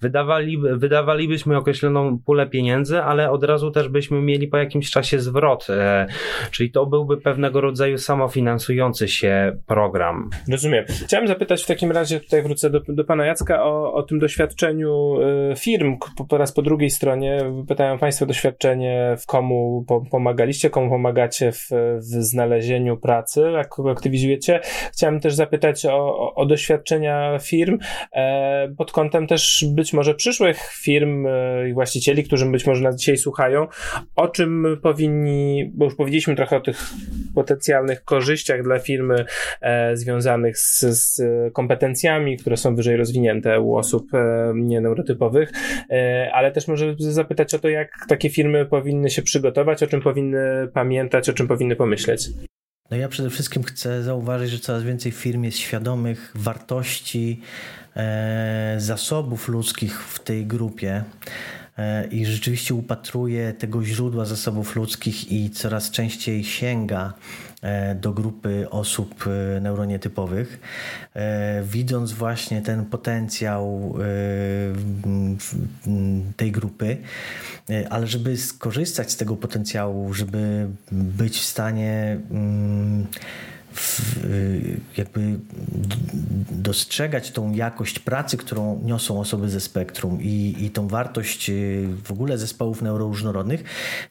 wydawali, 0.00 0.58
wydawalibyśmy 0.58 1.56
określoną 1.56 2.18
pulę 2.18 2.46
pieniędzy, 2.46 3.00
ale 3.00 3.30
od 3.30 3.44
razu 3.44 3.70
też 3.70 3.88
byśmy 3.88 4.22
mieli 4.22 4.48
po 4.48 4.56
jakimś 4.56 4.90
czasie 4.90 5.20
zwrot. 5.20 5.66
E, 5.70 6.06
czyli 6.50 6.70
to 6.70 6.86
byłby 6.86 7.16
pewnego 7.20 7.60
rodzaju 7.60 7.98
samofinansujący 7.98 9.08
się 9.08 9.56
program. 9.66 10.30
Rozumiem. 10.50 10.84
Chciałem 11.04 11.28
zapytać 11.28 11.62
w 11.62 11.66
takim 11.66 11.92
razie, 11.92 12.20
tutaj 12.20 12.42
wrócę 12.42 12.70
do, 12.70 12.80
do 12.88 13.04
pana 13.04 13.26
Jacka, 13.26 13.64
o, 13.64 13.94
o 13.94 14.02
tym 14.02 14.18
doświadczeniu 14.18 15.16
e, 15.50 15.56
firm. 15.56 15.96
Po 16.28 16.38
raz 16.38 16.52
po 16.52 16.62
drugiej 16.62 16.90
stronie 16.90 17.52
pytają 17.68 17.98
państwo 17.98 18.26
doświadczenie, 18.26 19.16
komu 19.26 19.84
pomagaliście, 20.10 20.70
komu 20.70 20.90
pomagacie 20.90 21.52
w, 21.52 21.68
w 21.96 22.02
znalezieniu 22.02 22.96
pracy, 22.96 23.42
jak 23.52 23.70
aktywizujecie. 23.90 24.60
Chciałem 24.92 25.20
też 25.20 25.34
zapytać 25.34 25.86
o, 25.86 26.34
o, 26.34 26.46
doświadczenia 26.46 27.38
firm 27.38 27.78
e, 28.12 28.68
pod 28.78 28.92
kątem 28.92 29.26
też 29.26 29.64
być 29.68 29.92
może 29.92 30.14
przyszłych 30.14 30.58
firm 30.82 31.26
e, 31.26 31.68
i 31.68 31.72
właścicieli, 31.72 32.24
którzy 32.24 32.46
być 32.46 32.66
może 32.66 32.82
nas 32.82 32.96
dzisiaj 32.96 33.16
słuchają, 33.16 33.66
o 34.16 34.28
czym 34.28 34.78
powinni, 34.82 35.70
bo 35.74 35.84
już 35.84 35.94
powiedzieliśmy 35.94 36.36
trochę 36.36 36.56
o 36.56 36.60
tych 36.60 36.90
potencjalnych 37.34 38.04
korzyściach 38.04 38.62
dla 38.62 38.78
firmy 38.78 39.24
e, 39.60 39.96
związanych 39.96 40.58
z, 40.58 40.80
z, 40.80 41.22
kompetencjami, 41.52 42.36
które 42.36 42.56
są 42.56 42.74
wyżej 42.74 42.96
rozwinięte 42.96 43.60
u 43.60 43.76
osób 43.76 44.10
nieneurotypowych, 44.54 45.52
ale 46.32 46.52
też 46.52 46.68
może 46.68 46.94
zapytać 46.98 47.54
o 47.54 47.58
to, 47.58 47.68
jak 47.68 47.90
takie 48.08 48.30
firmy 48.30 48.66
powinny 48.66 49.09
się 49.10 49.22
przygotować, 49.22 49.82
o 49.82 49.86
czym 49.86 50.00
powinny 50.00 50.68
pamiętać, 50.74 51.28
o 51.28 51.32
czym 51.32 51.48
powinny 51.48 51.76
pomyśleć. 51.76 52.28
No 52.90 52.96
ja 52.96 53.08
przede 53.08 53.30
wszystkim 53.30 53.62
chcę 53.62 54.02
zauważyć, 54.02 54.50
że 54.50 54.58
coraz 54.58 54.82
więcej 54.82 55.12
firm 55.12 55.44
jest 55.44 55.58
świadomych 55.58 56.32
wartości 56.34 57.40
e, 57.96 58.74
zasobów 58.78 59.48
ludzkich 59.48 60.02
w 60.02 60.18
tej 60.18 60.46
grupie. 60.46 61.04
E, 61.78 62.06
i 62.06 62.26
rzeczywiście 62.26 62.74
upatruje 62.74 63.52
tego 63.52 63.84
źródła 63.84 64.24
zasobów 64.24 64.76
ludzkich 64.76 65.32
i 65.32 65.50
coraz 65.50 65.90
częściej 65.90 66.44
sięga 66.44 67.12
do 67.94 68.12
grupy 68.12 68.70
osób 68.70 69.24
e, 69.26 69.60
neuronietypowych, 69.60 70.60
widząc 71.62 72.12
właśnie 72.12 72.62
ten 72.62 72.84
potencjał 72.84 73.94
tej 76.36 76.52
grupy, 76.52 76.96
ale 77.90 78.06
żeby 78.06 78.36
skorzystać 78.36 79.12
z 79.12 79.16
tego 79.16 79.36
potencjału, 79.36 80.14
żeby 80.14 80.68
być 80.92 81.38
w 81.38 81.44
stanie 81.44 82.20
mm, 84.24 84.80
jakby 84.96 85.38
dostrzegać 86.50 87.30
tą 87.30 87.52
jakość 87.52 87.98
pracy, 87.98 88.36
którą 88.36 88.80
niosą 88.84 89.20
osoby 89.20 89.50
ze 89.50 89.60
spektrum 89.60 90.22
i, 90.22 90.56
i 90.58 90.70
tą 90.70 90.88
wartość 90.88 91.50
y, 91.50 91.88
w 92.04 92.12
ogóle 92.12 92.38
zespołów 92.38 92.82
neuroróżnorodnych, 92.82 93.64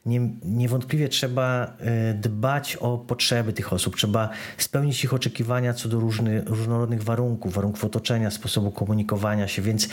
nie, 0.06 0.20
niewątpliwie 0.44 1.08
trzeba 1.08 1.76
y, 2.10 2.14
dbać 2.14 2.76
o 2.76 2.98
potrzeby 2.98 3.52
tych 3.52 3.72
osób, 3.72 3.96
trzeba 3.96 4.28
spełnić 4.58 5.04
ich 5.04 5.14
oczekiwania 5.14 5.74
co 5.74 5.88
do 5.88 6.00
różny, 6.00 6.42
różnorodnych 6.46 7.02
warunków, 7.02 7.54
warunków 7.54 7.84
otoczenia, 7.84 8.30
sposobu 8.30 8.70
komunikowania 8.70 9.48
się, 9.48 9.62
więc 9.62 9.88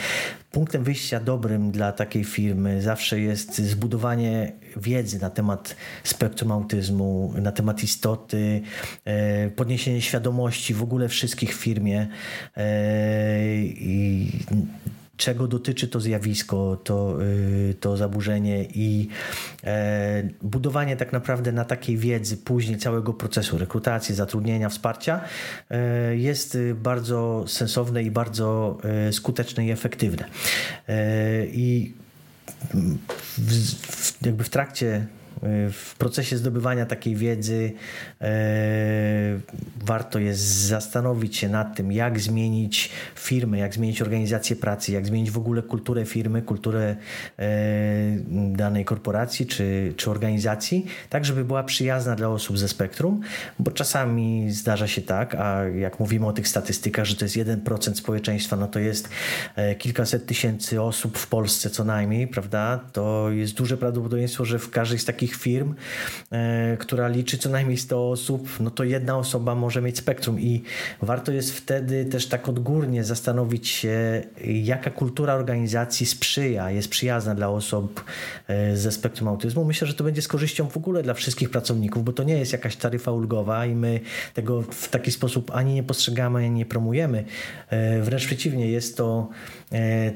punktem 0.50 0.84
wyjścia 0.84 1.20
dobrym 1.20 1.70
dla 1.70 1.92
takiej 1.92 2.24
firmy 2.24 2.82
zawsze 2.82 3.20
jest 3.20 3.58
zbudowanie 3.58 4.52
wiedzy 4.76 5.18
na 5.20 5.30
temat 5.30 5.76
spektrum 6.04 6.52
autyzmu, 6.52 7.34
na 7.36 7.52
temat 7.52 7.82
istoty, 7.82 8.62
podniesienie 9.58 10.02
świadomości 10.02 10.74
w 10.74 10.82
ogóle 10.82 11.08
wszystkich 11.08 11.56
w 11.56 11.60
firmie 11.60 12.08
e, 12.56 12.64
i 13.64 14.30
czego 15.16 15.48
dotyczy 15.48 15.88
to 15.88 16.00
zjawisko, 16.00 16.76
to, 16.84 17.22
y, 17.22 17.74
to 17.80 17.96
zaburzenie 17.96 18.64
i 18.64 19.08
e, 19.64 20.22
budowanie 20.42 20.96
tak 20.96 21.12
naprawdę 21.12 21.52
na 21.52 21.64
takiej 21.64 21.96
wiedzy 21.96 22.36
później 22.36 22.78
całego 22.78 23.14
procesu 23.14 23.58
rekrutacji, 23.58 24.14
zatrudnienia, 24.14 24.68
wsparcia 24.68 25.20
jest 26.12 26.58
bardzo 26.74 27.44
sensowne 27.46 28.02
i 28.02 28.10
bardzo 28.10 28.78
skuteczne 29.12 29.66
i 29.66 29.70
efektywne. 29.70 30.24
I 31.52 31.94
w, 33.38 34.26
jakby 34.26 34.44
w 34.44 34.48
trakcie 34.48 35.06
w 35.72 35.94
procesie 35.98 36.36
zdobywania 36.36 36.86
takiej 36.86 37.16
wiedzy 37.16 37.72
e, 38.20 38.28
warto 39.84 40.18
jest 40.18 40.40
zastanowić 40.40 41.36
się 41.36 41.48
nad 41.48 41.76
tym, 41.76 41.92
jak 41.92 42.20
zmienić 42.20 42.90
firmę, 43.14 43.58
jak 43.58 43.74
zmienić 43.74 44.02
organizację 44.02 44.56
pracy, 44.56 44.92
jak 44.92 45.06
zmienić 45.06 45.30
w 45.30 45.38
ogóle 45.38 45.62
kulturę 45.62 46.04
firmy, 46.06 46.42
kulturę 46.42 46.96
e, 47.38 47.46
danej 48.52 48.84
korporacji 48.84 49.46
czy, 49.46 49.94
czy 49.96 50.10
organizacji, 50.10 50.86
tak 51.10 51.24
żeby 51.24 51.44
była 51.44 51.62
przyjazna 51.62 52.16
dla 52.16 52.28
osób 52.28 52.58
ze 52.58 52.68
spektrum, 52.68 53.20
bo 53.58 53.70
czasami 53.70 54.50
zdarza 54.50 54.86
się 54.86 55.02
tak, 55.02 55.34
a 55.34 55.68
jak 55.68 56.00
mówimy 56.00 56.26
o 56.26 56.32
tych 56.32 56.48
statystykach, 56.48 57.04
że 57.04 57.16
to 57.16 57.24
jest 57.24 57.36
1% 57.36 57.94
społeczeństwa, 57.94 58.56
no 58.56 58.66
to 58.66 58.78
jest 58.78 59.08
e, 59.56 59.74
kilkaset 59.74 60.26
tysięcy 60.26 60.82
osób 60.82 61.18
w 61.18 61.26
Polsce 61.26 61.70
co 61.70 61.84
najmniej, 61.84 62.28
prawda? 62.28 62.80
To 62.92 63.30
jest 63.30 63.54
duże 63.54 63.76
prawdopodobieństwo, 63.76 64.44
że 64.44 64.58
w 64.58 64.70
każdej 64.70 64.98
z 64.98 65.04
takich 65.04 65.27
firm, 65.36 65.74
e, 66.32 66.76
która 66.76 67.08
liczy 67.08 67.38
co 67.38 67.48
najmniej 67.48 67.78
100 67.78 68.10
osób, 68.10 68.48
no 68.60 68.70
to 68.70 68.84
jedna 68.84 69.18
osoba 69.18 69.54
może 69.54 69.82
mieć 69.82 69.98
spektrum 69.98 70.40
i 70.40 70.62
warto 71.02 71.32
jest 71.32 71.52
wtedy 71.52 72.04
też 72.04 72.26
tak 72.26 72.48
odgórnie 72.48 73.04
zastanowić 73.04 73.68
się, 73.68 74.22
jaka 74.44 74.90
kultura 74.90 75.34
organizacji 75.34 76.06
sprzyja, 76.06 76.70
jest 76.70 76.88
przyjazna 76.88 77.34
dla 77.34 77.48
osób 77.48 78.04
e, 78.48 78.76
ze 78.76 78.92
spektrum 78.92 79.28
autyzmu. 79.28 79.64
Myślę, 79.64 79.86
że 79.86 79.94
to 79.94 80.04
będzie 80.04 80.22
z 80.22 80.28
korzyścią 80.28 80.68
w 80.68 80.76
ogóle 80.76 81.02
dla 81.02 81.14
wszystkich 81.14 81.50
pracowników, 81.50 82.04
bo 82.04 82.12
to 82.12 82.22
nie 82.22 82.38
jest 82.38 82.52
jakaś 82.52 82.76
taryfa 82.76 83.12
ulgowa 83.12 83.66
i 83.66 83.74
my 83.74 84.00
tego 84.34 84.62
w 84.62 84.88
taki 84.88 85.10
sposób 85.10 85.50
ani 85.54 85.74
nie 85.74 85.82
postrzegamy, 85.82 86.38
ani 86.38 86.50
nie 86.50 86.66
promujemy. 86.66 87.24
E, 87.70 88.02
wręcz 88.02 88.26
przeciwnie, 88.26 88.70
jest 88.70 88.96
to 88.96 89.28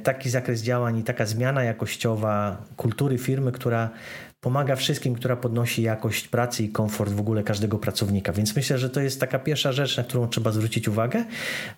taki 0.03 0.31
zakres 0.31 0.63
działań 0.63 0.99
i 0.99 1.03
taka 1.03 1.27
zmiana 1.27 1.65
jakościowa 1.65 2.65
kultury 2.77 3.19
firmy, 3.19 3.53
która 3.53 3.91
pomaga 4.43 4.77
wszystkim, 4.77 5.15
która 5.15 5.37
podnosi 5.37 5.83
jakość 5.83 6.29
pracy 6.29 6.65
i 6.65 6.69
komfort 6.69 7.13
w 7.13 7.21
ogóle 7.21 7.43
każdego 7.43 7.79
pracownika. 7.79 8.33
Więc 8.33 8.57
myślę, 8.57 8.79
że 8.79 8.91
to 8.91 9.01
jest 9.01 9.21
taka 9.21 9.39
pierwsza 9.39 9.73
rzecz, 9.73 9.97
na 9.97 10.05
którą 10.05 10.29
trzeba 10.29 10.53
zwrócić 10.53 10.89
uwagę, 10.89 11.25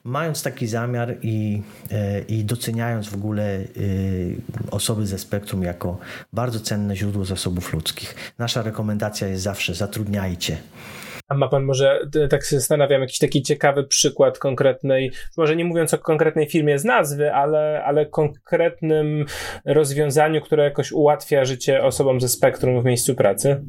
mając 0.05 0.43
taki 0.43 0.67
zamiar 0.67 1.17
i, 1.23 1.63
e, 1.91 2.21
i 2.21 2.45
doceniając 2.45 3.09
w 3.09 3.15
ogóle 3.15 3.45
e, 3.45 3.65
osoby 4.71 5.07
ze 5.07 5.19
spektrum 5.19 5.63
jako 5.63 5.99
bardzo 6.33 6.61
cenne 6.61 6.97
źródło 6.97 7.25
zasobów 7.25 7.73
ludzkich. 7.73 8.15
Nasza 8.39 8.63
rekomendacja 8.63 9.29
jest 9.29 9.43
zawsze 9.43 9.75
zatrudniajcie. 9.75 10.57
A 11.29 11.35
ma 11.35 11.49
pan 11.49 11.65
może, 11.65 12.01
tak 12.31 12.45
się 12.45 12.57
zastanawiam, 12.57 13.01
jakiś 13.01 13.19
taki 13.19 13.43
ciekawy 13.43 13.85
przykład 13.85 14.39
konkretnej, 14.39 15.13
może 15.37 15.57
nie 15.57 15.65
mówiąc 15.65 15.95
o 15.95 15.99
konkretnej 15.99 16.51
firmie 16.51 16.79
z 16.79 16.85
nazwy, 16.85 17.35
ale, 17.35 17.85
ale 17.85 18.07
konkretnym 18.07 19.27
rozwiązaniu, 19.65 20.41
które 20.41 20.65
jakoś 20.65 20.93
ułatwia 20.93 21.45
życie 21.45 21.83
osobom 21.83 22.21
ze 22.21 22.29
spektrum 22.29 22.83
w 22.83 22.85
miejscu 22.85 23.15
pracy? 23.15 23.65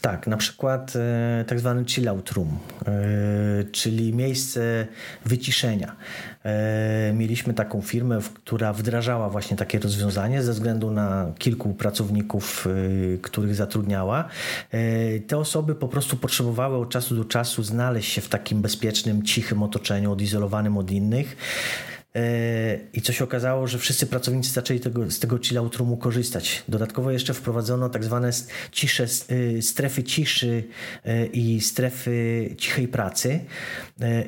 Tak, 0.00 0.26
na 0.26 0.36
przykład 0.36 0.94
e, 0.96 1.44
tak 1.48 1.60
zwany 1.60 1.84
chill 1.84 2.08
out 2.08 2.30
room, 2.30 2.58
e, 2.86 3.64
czyli 3.64 4.14
miejsce 4.14 4.86
wyciszenia. 5.24 5.96
E, 6.44 7.12
mieliśmy 7.12 7.54
taką 7.54 7.82
firmę, 7.82 8.18
która 8.34 8.72
wdrażała 8.72 9.28
właśnie 9.28 9.56
takie 9.56 9.78
rozwiązanie 9.78 10.42
ze 10.42 10.52
względu 10.52 10.90
na 10.90 11.32
kilku 11.38 11.74
pracowników, 11.74 12.68
których 13.22 13.54
zatrudniała. 13.54 14.28
Te 15.26 15.38
osoby 15.38 15.74
po 15.74 15.88
prostu 15.88 16.16
potrzebowały 16.16 16.76
od 16.76 16.90
czasu 16.90 17.16
do 17.16 17.24
czasu 17.24 17.62
znaleźć 17.62 18.12
się 18.12 18.20
w 18.20 18.28
takim 18.28 18.62
bezpiecznym, 18.62 19.22
cichym 19.22 19.62
otoczeniu, 19.62 20.12
odizolowanym 20.12 20.76
od 20.76 20.90
innych 20.90 21.36
i 22.92 23.02
co 23.02 23.12
się 23.12 23.24
okazało, 23.24 23.66
że 23.66 23.78
wszyscy 23.78 24.06
pracownicy 24.06 24.50
zaczęli 24.50 24.80
tego, 24.80 25.10
z 25.10 25.18
tego 25.18 25.38
chillout 25.38 25.76
roomu 25.76 25.96
korzystać. 25.96 26.62
Dodatkowo 26.68 27.10
jeszcze 27.10 27.34
wprowadzono 27.34 27.88
tak 27.88 28.04
zwane 28.04 28.30
cisze, 28.72 29.06
strefy 29.60 30.02
ciszy 30.02 30.64
i 31.32 31.60
strefy 31.60 32.48
cichej 32.58 32.88
pracy. 32.88 33.40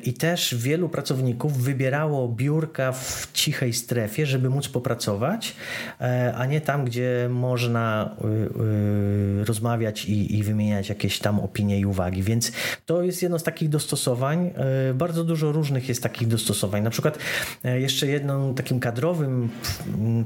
I 0.03 0.13
też 0.13 0.55
wielu 0.55 0.89
pracowników 0.89 1.57
wybierało 1.57 2.27
biurka 2.27 2.91
w 2.91 3.29
cichej 3.33 3.73
strefie, 3.73 4.25
żeby 4.25 4.49
móc 4.49 4.67
popracować, 4.67 5.55
a 6.35 6.45
nie 6.45 6.61
tam, 6.61 6.85
gdzie 6.85 7.27
można 7.29 8.15
rozmawiać 9.45 10.05
i, 10.05 10.37
i 10.37 10.43
wymieniać 10.43 10.89
jakieś 10.89 11.19
tam 11.19 11.39
opinie 11.39 11.79
i 11.79 11.85
uwagi. 11.85 12.23
Więc 12.23 12.51
to 12.85 13.03
jest 13.03 13.21
jedno 13.21 13.39
z 13.39 13.43
takich 13.43 13.69
dostosowań. 13.69 14.53
Bardzo 14.93 15.23
dużo 15.23 15.51
różnych 15.51 15.89
jest 15.89 16.03
takich 16.03 16.27
dostosowań. 16.27 16.83
Na 16.83 16.89
przykład 16.89 17.17
jeszcze 17.79 18.07
jednym 18.07 18.53
takim 18.53 18.79
kadrowym, 18.79 19.49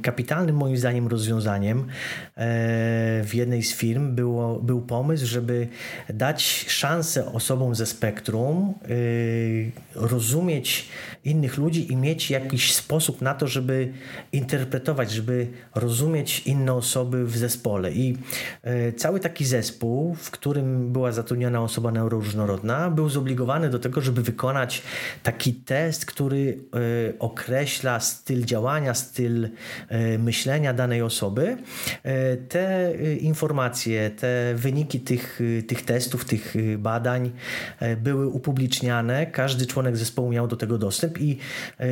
kapitalnym 0.01 0.55
moim 0.55 0.77
zdaniem 0.77 1.07
rozwiązaniem 1.07 1.79
e, 1.79 1.83
w 3.23 3.29
jednej 3.33 3.63
z 3.63 3.75
firm 3.75 4.15
było, 4.15 4.59
był 4.59 4.81
pomysł, 4.81 5.25
żeby 5.25 5.67
dać 6.09 6.65
szansę 6.67 7.25
osobom 7.33 7.75
ze 7.75 7.85
spektrum 7.85 8.73
e, 8.83 8.87
rozumieć 9.95 10.89
innych 11.25 11.57
ludzi 11.57 11.91
i 11.91 11.95
mieć 11.95 12.31
jakiś 12.31 12.73
sposób 12.73 13.21
na 13.21 13.33
to, 13.33 13.47
żeby 13.47 13.93
interpretować, 14.31 15.11
żeby 15.11 15.47
rozumieć 15.75 16.39
inne 16.39 16.73
osoby 16.73 17.25
w 17.25 17.37
zespole. 17.37 17.91
I 17.91 18.17
e, 18.63 18.93
cały 18.93 19.19
taki 19.19 19.45
zespół, 19.45 20.15
w 20.15 20.31
którym 20.31 20.93
była 20.93 21.11
zatrudniona 21.11 21.61
osoba 21.61 21.91
neuroróżnorodna, 21.91 22.89
był 22.89 23.09
zobligowany 23.09 23.69
do 23.69 23.79
tego, 23.79 24.01
żeby 24.01 24.21
wykonać 24.21 24.81
taki 25.23 25.53
test, 25.53 26.05
który 26.05 26.57
styl 27.99 28.45
działania, 28.45 28.93
styl 28.93 29.49
e, 29.89 30.17
myślenia 30.17 30.73
danej 30.73 31.01
osoby, 31.01 31.57
e, 32.03 32.37
te 32.37 32.87
e, 32.87 33.15
informacje, 33.15 34.09
te 34.09 34.53
wyniki 34.55 34.99
tych, 34.99 35.39
tych 35.67 35.85
testów, 35.85 36.25
tych 36.25 36.55
badań 36.77 37.31
były 37.97 38.27
upubliczniane. 38.27 39.25
Każdy 39.25 39.65
członek 39.65 39.97
zespołu 39.97 40.31
miał 40.31 40.47
do 40.47 40.55
tego 40.55 40.77
dostęp 40.77 41.21
i 41.21 41.37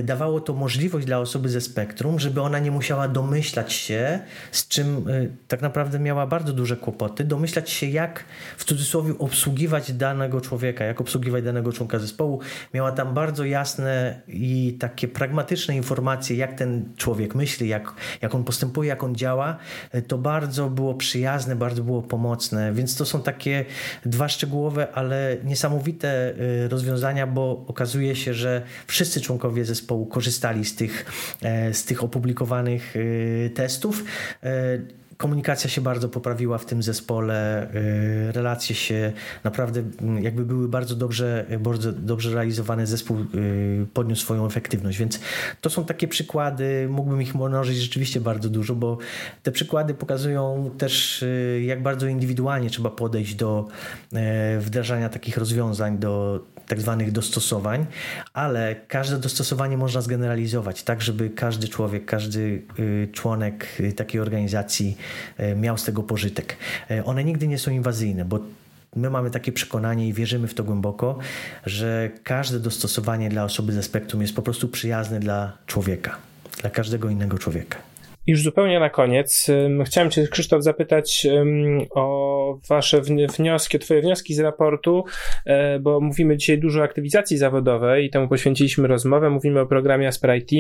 dawało 0.04 0.42
to 0.42 0.54
możliwość 0.54 1.06
dla 1.06 1.20
osoby 1.20 1.50
ze 1.50 1.62
spektrum, 1.62 2.20
żeby 2.20 2.42
ona 2.42 2.60
nie 2.60 2.72
musiała 2.72 3.08
domyślać 3.08 3.74
się, 3.74 4.20
z 4.52 4.68
czym 4.68 5.06
tak 5.48 5.62
naprawdę 5.62 6.00
miała 6.00 6.28
bardzo 6.28 6.54
duże 6.54 6.78
kłopoty, 6.78 7.24
domyślać 7.24 7.70
się, 7.70 7.86
jak 7.86 8.24
w 8.58 8.66
cudzysłowie 8.66 9.14
obsługiwać 9.20 9.94
danego 9.94 10.42
człowieka, 10.42 10.86
jak 10.86 11.02
obsługiwać 11.02 11.44
danego 11.44 11.72
członka 11.72 12.00
zespołu. 12.00 12.40
Miała 12.74 12.92
tam 12.92 13.14
bardzo 13.14 13.46
jasne 13.46 14.22
i 14.28 14.78
takie 14.80 15.08
pragmatyczne 15.08 15.33
informacje, 15.74 16.36
jak 16.36 16.54
ten 16.54 16.86
człowiek 16.98 17.36
myśli, 17.36 17.68
jak, 17.68 17.94
jak 18.22 18.36
on 18.36 18.44
postępuje, 18.44 18.90
jak 18.90 19.04
on 19.04 19.16
działa, 19.16 19.58
e, 19.92 20.02
to 20.02 20.18
bardzo 20.18 20.70
było 20.70 20.94
przyjazne, 20.94 21.56
bardzo 21.56 21.84
było 21.84 22.02
pomocne. 22.02 22.74
Więc 22.74 22.96
to 22.96 23.06
są 23.06 23.22
takie 23.22 23.66
dwa 24.06 24.30
szczegółowe, 24.30 24.92
ale 24.94 25.38
niesamowite 25.44 26.10
e, 26.10 26.68
rozwiązania, 26.68 27.28
bo 27.28 27.66
okazuje 27.68 28.16
się, 28.16 28.34
że 28.34 28.62
wszyscy 28.88 29.22
członkowie 29.22 29.66
zespołu 29.66 30.06
korzystali 30.06 30.66
z 30.66 30.76
tych, 30.76 31.06
e, 31.42 31.74
z 31.74 31.86
tych 31.86 32.04
opublikowanych 32.04 32.94
testów 33.56 34.04
komunikacja 35.18 35.70
się 35.70 35.82
bardzo 35.82 36.10
poprawiła 36.10 36.58
w 36.58 36.66
tym 36.66 36.84
zespole, 36.84 37.68
y, 37.76 38.32
relacje 38.32 38.76
się 38.76 39.14
naprawdę 39.44 39.84
mm, 40.02 40.24
jakby 40.24 40.46
były 40.46 40.68
bardzo 40.68 40.96
dobrze, 40.96 41.46
bardzo 41.60 41.92
dobrze 41.92 42.34
realizowane, 42.34 42.88
zespół 42.88 43.18
y, 43.36 43.88
podniósł 43.94 44.22
swoją 44.22 44.46
efektywność, 44.46 44.98
więc 44.98 45.20
to 45.62 45.70
są 45.70 45.86
takie 45.86 46.08
przykłady, 46.08 46.88
mógłbym 46.90 47.22
ich 47.22 47.36
mnożyć 47.36 47.78
rzeczywiście 47.78 48.22
bardzo 48.22 48.50
dużo, 48.50 48.76
bo 48.76 48.98
te 49.44 49.52
przykłady 49.52 49.94
pokazują 49.94 50.72
też 50.78 51.24
y, 51.24 51.64
jak 51.66 51.84
bardzo 51.84 52.08
indywidualnie 52.08 52.70
trzeba 52.70 52.90
podejść 52.90 53.36
do 53.36 53.68
wdrażania 54.60 55.10
takich 55.10 55.38
rozwiązań, 55.38 55.98
do 55.98 56.44
tak 56.68 56.82
zwanych 56.82 57.12
dostosowań, 57.12 57.86
ale 58.34 58.76
każde 58.88 59.18
dostosowanie 59.18 59.78
można 59.78 60.02
zgeneralizować, 60.02 60.84
tak 60.84 61.02
żeby 61.02 61.30
każdy 61.30 61.68
człowiek, 61.68 62.06
każdy 62.06 62.62
y, 62.80 63.10
członek 63.14 63.68
y, 63.80 63.94
takiej 63.94 64.22
organizacji 64.22 64.98
y, 65.00 65.03
miał 65.56 65.78
z 65.78 65.84
tego 65.84 66.04
pożytek. 66.04 66.58
One 67.06 67.24
nigdy 67.24 67.48
nie 67.48 67.58
są 67.58 67.72
inwazyjne, 67.72 68.26
bo 68.26 68.40
my 68.96 69.10
mamy 69.10 69.32
takie 69.32 69.52
przekonanie 69.52 70.08
i 70.08 70.14
wierzymy 70.14 70.48
w 70.48 70.54
to 70.54 70.64
głęboko, 70.64 71.18
że 71.66 72.10
każde 72.24 72.60
dostosowanie 72.60 73.30
dla 73.30 73.44
osoby 73.44 73.74
ze 73.74 73.84
spektrum 73.84 74.22
jest 74.22 74.36
po 74.36 74.42
prostu 74.42 74.68
przyjazne 74.68 75.20
dla 75.20 75.58
człowieka, 75.68 76.18
dla 76.62 76.70
każdego 76.70 77.10
innego 77.10 77.40
człowieka. 77.40 77.93
Już 78.28 78.44
zupełnie 78.44 78.80
na 78.80 78.90
koniec 78.90 79.48
chciałem 79.86 80.12
Cię, 80.12 80.28
Krzysztof, 80.28 80.64
zapytać 80.64 81.28
o 81.90 82.60
Wasze 82.70 83.02
wnioski, 83.38 83.78
o 83.78 83.80
Twoje 83.80 84.02
wnioski 84.02 84.34
z 84.34 84.40
raportu, 84.40 85.04
e, 85.46 85.80
bo 85.80 86.00
mówimy 86.00 86.38
dzisiaj 86.38 86.60
dużo 86.60 86.82
o 86.82 86.84
aktywizacji 86.84 87.38
zawodowej 87.38 88.06
i 88.06 88.10
temu 88.10 88.28
poświęciliśmy 88.28 88.88
rozmowę. 88.88 89.30
Mówimy 89.30 89.60
o 89.60 89.66
programie 89.66 90.08
Asprity, 90.08 90.56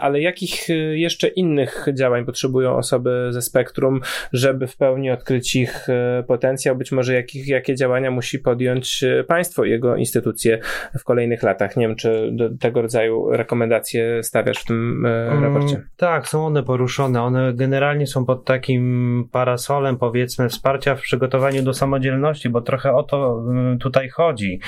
ale 0.00 0.20
jakich 0.20 0.70
e, 0.70 0.72
jeszcze 0.98 1.28
innych 1.28 1.86
działań 1.94 2.24
potrzebują 2.24 2.76
osoby 2.76 3.28
ze 3.30 3.42
spektrum, 3.42 4.00
żeby 4.32 4.66
w 4.66 4.76
pełni 4.76 5.10
odkryć 5.10 5.56
ich 5.56 5.88
e, 5.88 6.22
potencjał? 6.26 6.76
Być 6.76 6.92
może 6.92 7.14
jakich, 7.14 7.48
jakie 7.48 7.74
działania 7.74 8.10
musi 8.10 8.38
podjąć 8.38 9.04
państwo 9.26 9.64
i 9.64 9.70
jego 9.70 9.96
instytucje 9.96 10.58
w 10.98 11.04
kolejnych 11.04 11.42
latach? 11.42 11.76
Nie 11.76 11.88
wiem, 11.88 11.96
czy 11.96 12.32
tego 12.60 12.82
rodzaju 12.82 13.30
rekomendacje 13.30 14.22
stawiasz 14.22 14.58
w 14.58 14.64
tym 14.64 15.06
raporcie? 15.42 15.74
Um, 15.74 15.88
tak, 15.96 16.28
są 16.30 16.46
one 16.46 16.62
poruszone. 16.62 17.22
One 17.22 17.54
generalnie 17.54 18.06
są 18.06 18.24
pod 18.24 18.44
takim 18.44 19.28
parasolem, 19.32 19.96
powiedzmy, 19.96 20.48
wsparcia 20.48 20.96
w 20.96 21.00
przygotowaniu 21.00 21.62
do 21.62 21.74
samodzielności, 21.74 22.48
bo 22.48 22.60
trochę 22.60 22.92
o 22.92 23.02
to 23.02 23.44
mm, 23.48 23.78
tutaj 23.78 24.08
chodzi. 24.08 24.60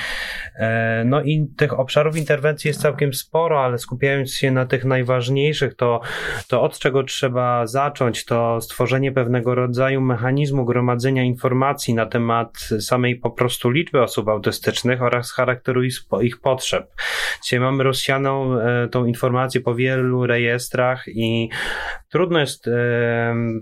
E, 0.55 1.03
no 1.05 1.21
i 1.21 1.47
tych 1.57 1.79
obszarów 1.79 2.17
interwencji 2.17 2.67
jest 2.67 2.81
całkiem 2.81 3.13
sporo, 3.13 3.63
ale 3.63 3.77
skupiając 3.77 4.33
się 4.33 4.51
na 4.51 4.65
tych 4.65 4.85
najważniejszych, 4.85 5.75
to, 5.75 6.01
to 6.47 6.61
od 6.61 6.79
czego 6.79 7.03
trzeba 7.03 7.67
zacząć, 7.67 8.25
to 8.25 8.61
stworzenie 8.61 9.11
pewnego 9.11 9.55
rodzaju 9.55 10.01
mechanizmu 10.01 10.65
gromadzenia 10.65 11.23
informacji 11.23 11.93
na 11.93 12.05
temat 12.05 12.57
samej 12.79 13.15
po 13.15 13.31
prostu 13.31 13.69
liczby 13.69 14.01
osób 14.01 14.27
autystycznych 14.27 15.01
oraz 15.01 15.31
charakteru 15.31 15.83
ich 16.21 16.41
potrzeb. 16.41 16.91
Dzisiaj 17.43 17.59
mamy 17.59 17.83
rozsianą 17.83 18.59
e, 18.59 18.87
tą 18.87 19.05
informację 19.05 19.61
po 19.61 19.75
wielu 19.75 20.25
rejestrach 20.25 21.03
i 21.07 21.52
trudno 22.09 22.39
jest 22.39 22.69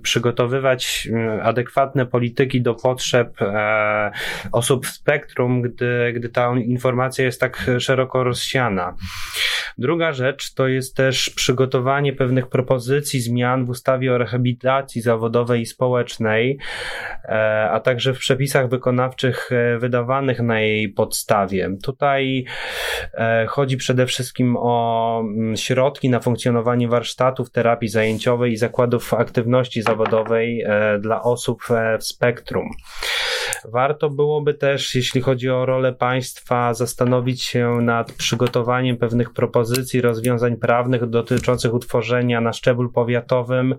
przygotowywać 0.02 1.10
adekwatne 1.44 2.06
polityki 2.06 2.62
do 2.62 2.76
potrzeb 2.76 3.42
e, 3.42 4.12
osób 4.52 4.86
w 4.86 4.90
spektrum, 4.90 5.62
gdy, 5.62 6.14
gdy 6.16 6.30
ta 6.30 6.54
informacja 6.66 7.26
jest 7.26 7.40
tak 7.42 7.72
szeroko 7.80 8.24
rozsiana. 8.24 8.96
Druga 9.78 10.12
rzecz 10.12 10.54
to 10.54 10.68
jest 10.68 10.96
też 10.96 11.30
przygotowanie 11.30 12.14
pewnych 12.14 12.48
propozycji 12.48 13.20
zmian 13.20 13.66
w 13.66 13.70
ustawie 13.70 14.14
o 14.14 14.18
rehabilitacji 14.18 15.02
zawodowej 15.02 15.62
i 15.62 15.66
społecznej, 15.66 16.58
a 17.72 17.80
także 17.84 18.14
w 18.14 18.20
przepisach 18.20 18.70
wykonawczych 18.70 19.50
wydawanych 19.80 20.40
na 20.40 20.60
jej 20.60 20.90
podstawie. 20.90 21.70
Tutaj 21.84 22.46
chodzi 23.48 23.78
przede 23.78 24.06
wszystkim 24.06 24.58
o 24.60 25.24
mm, 25.24 25.58
środki 25.58 26.10
na 26.10 26.20
funkcjonowanie 26.20 26.88
warsztatów 26.88 27.52
terapii 27.52 27.90
zajęciowej 27.90 28.52
i 28.52 28.58
zakładów 28.58 29.14
aktywności 29.14 29.82
zawodowej 29.82 30.62
e, 30.62 31.00
dla 31.00 31.24
osób 31.24 31.62
e, 31.70 31.98
w 31.98 32.04
spektrum. 32.04 32.70
Warto 33.66 34.10
byłoby 34.10 34.54
też, 34.54 34.96
jeśli 34.96 35.22
chodzi 35.22 35.50
o 35.50 35.66
rolę 35.66 35.94
państwa, 35.94 36.74
zastanowić 36.74 37.44
się 37.44 37.78
nad 37.82 38.12
przygotowaniem 38.12 38.98
pewnych 38.98 39.34
propozycji, 39.34 40.02
rozwiązań 40.02 40.56
prawnych 40.56 41.10
dotyczących 41.10 41.74
utworzenia 41.74 42.42
na 42.42 42.54
szczeblu 42.54 42.90
powiatowym 42.90 43.76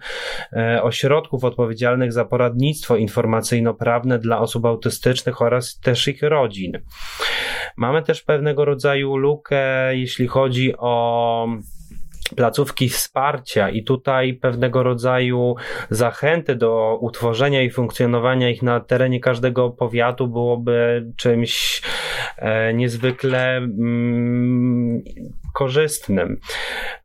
e, 0.53 0.83
ośrodków 0.83 1.45
odpowiedzialnych 1.45 2.13
za 2.13 2.25
poradnictwo 2.25 2.97
informacyjno-prawne 2.97 4.19
dla 4.19 4.41
osób 4.41 4.67
autystycznych 4.67 5.43
oraz 5.43 5.79
też 5.79 6.09
ich 6.09 6.23
rodzin. 6.23 6.73
Mamy 7.77 8.03
też 8.03 8.23
pewnego 8.23 8.65
rodzaju 8.65 9.17
lukę, 9.17 9.97
jeśli 9.97 10.27
chodzi 10.27 10.75
o 10.79 11.47
placówki 12.37 12.89
wsparcia 12.89 13.71
i 13.71 13.85
tutaj 13.85 14.35
pewnego 14.35 14.83
rodzaju 14.83 15.55
zachęty 15.91 16.55
do 16.55 16.99
utworzenia 17.01 17.63
i 17.63 17.71
funkcjonowania 17.71 18.51
ich 18.51 18.63
na 18.63 18.81
terenie 18.81 19.21
każdego 19.21 19.71
powiatu 19.71 20.29
byłoby 20.29 21.07
czymś 21.17 21.83
e, 22.37 22.75
niezwykle 22.75 23.57
mm, 23.57 25.03
korzystnym. 25.53 26.41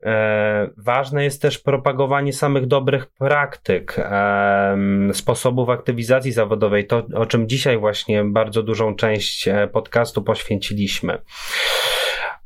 E, 0.04 0.70
ważne 0.78 1.24
jest 1.24 1.42
też 1.42 1.58
propagowanie 1.58 2.34
samych 2.34 2.68
dobrych 2.68 3.06
praktyk, 3.06 3.96
e, 4.00 4.78
sposobów 5.14 5.70
aktywizacji 5.70 6.32
zawodowej, 6.32 6.88
to 6.88 7.08
o 7.16 7.26
czym 7.26 7.50
dzisiaj 7.50 7.78
właśnie 7.78 8.24
bardzo 8.24 8.64
dużą 8.64 8.96
część 8.96 9.48
e, 9.48 9.68
podcastu 9.68 10.22
poświęciliśmy. 10.22 11.18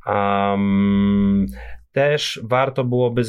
Um, 0.05 1.45
też 1.91 2.39
warto 2.43 2.83
byłoby 2.83 3.21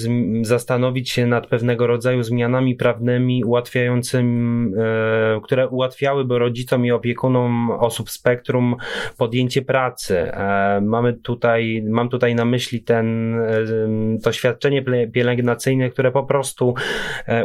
zastanowić 0.43 1.11
się 1.11 1.27
nad 1.27 1.47
pewnego 1.47 1.87
rodzaju 1.87 2.23
zmianami 2.23 2.75
prawnymi 2.75 3.45
ułatwiającymi, 3.45 4.73
e, 4.77 5.41
które 5.45 5.69
ułatwiałyby 5.69 6.39
rodzicom 6.39 6.87
i 6.87 6.91
opiekunom 6.91 7.71
osób 7.71 8.11
spektrum 8.11 8.77
podjęcie 9.19 9.63
pracy. 9.63 10.19
E, 10.19 10.81
mamy 10.81 11.13
tutaj, 11.13 11.83
mam 11.89 12.09
tutaj 12.09 12.35
na 12.35 12.45
myśli 12.45 12.83
ten, 12.83 13.35
e, 13.41 14.19
to 14.23 14.33
świadczenie 14.33 14.85
pielęgnacyjne, 15.13 15.91
które 15.91 16.13
po 16.13 16.23
prostu 16.23 16.75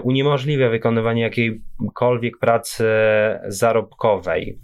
uniemożliwia 0.04 0.70
wykonywanie 0.70 1.22
jakiejkolwiek 1.22 2.38
pracy 2.38 2.86
zarobkowej. 3.48 4.60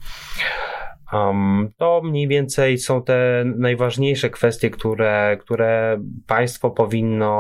Um, 1.13 1.69
to 1.78 2.02
mniej 2.04 2.28
więcej 2.28 2.78
są 2.78 3.04
te 3.04 3.43
najważniejsze 3.58 4.30
kwestie, 4.30 4.69
które, 4.69 5.38
które 5.41 6.02
państwo 6.28 6.71
powinno 6.71 7.32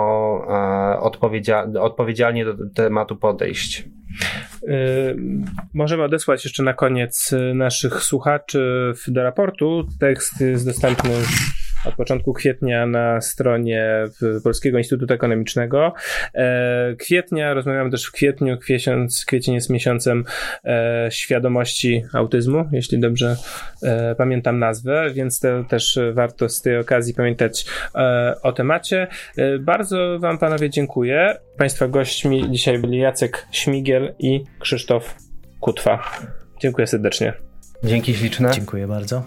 e, 0.49 0.99
odpowiedzia 0.99 1.67
odpowiedzialnie 1.79 2.45
do 2.45 2.53
tematu 2.75 3.15
podejść. 3.15 3.85
Yy, 4.67 5.17
możemy 5.73 6.03
odesłać 6.03 6.43
jeszcze 6.43 6.63
na 6.63 6.73
koniec 6.73 7.35
naszych 7.53 8.03
słuchaczy 8.03 8.93
do 9.07 9.23
raportu. 9.23 9.87
Tekst 9.99 10.41
jest 10.41 10.65
dostępny 10.65 11.11
od 11.85 11.95
początku 11.95 12.33
kwietnia 12.33 12.85
na 12.85 13.21
stronie 13.21 14.05
Polskiego 14.43 14.77
Instytutu 14.77 15.13
Ekonomicznego. 15.13 15.93
E, 16.33 16.95
kwietnia, 16.95 17.53
rozmawiamy 17.53 17.91
też 17.91 18.05
w 18.05 18.11
kwietniu, 18.11 18.57
kwieciąc, 18.57 19.25
kwiecień 19.25 19.55
jest 19.55 19.69
miesiącem 19.69 20.25
e, 20.65 21.07
świadomości 21.11 22.05
autyzmu, 22.13 22.69
jeśli 22.71 22.99
dobrze 22.99 23.35
e, 23.83 24.15
pamiętam 24.15 24.59
nazwę, 24.59 25.09
więc 25.13 25.39
to 25.39 25.63
też 25.63 25.99
warto 26.13 26.49
z 26.49 26.61
tej 26.61 26.77
okazji 26.77 27.13
pamiętać 27.13 27.65
o 28.43 28.51
temacie. 28.51 29.07
Bardzo 29.59 30.19
Wam 30.19 30.37
panowie 30.37 30.69
dziękuję. 30.69 31.37
Państwa 31.57 31.87
gośćmi 31.87 32.51
dzisiaj 32.51 32.79
byli 32.79 32.97
Jacek 32.97 33.47
Śmigiel 33.51 34.13
i 34.19 34.43
Krzysztof 34.59 35.15
Kutwa. 35.59 36.03
Dziękuję 36.59 36.87
serdecznie. 36.87 37.33
Dzięki 37.83 38.13
śliczne. 38.15 38.51
Dziękuję 38.53 38.87
bardzo. 38.87 39.23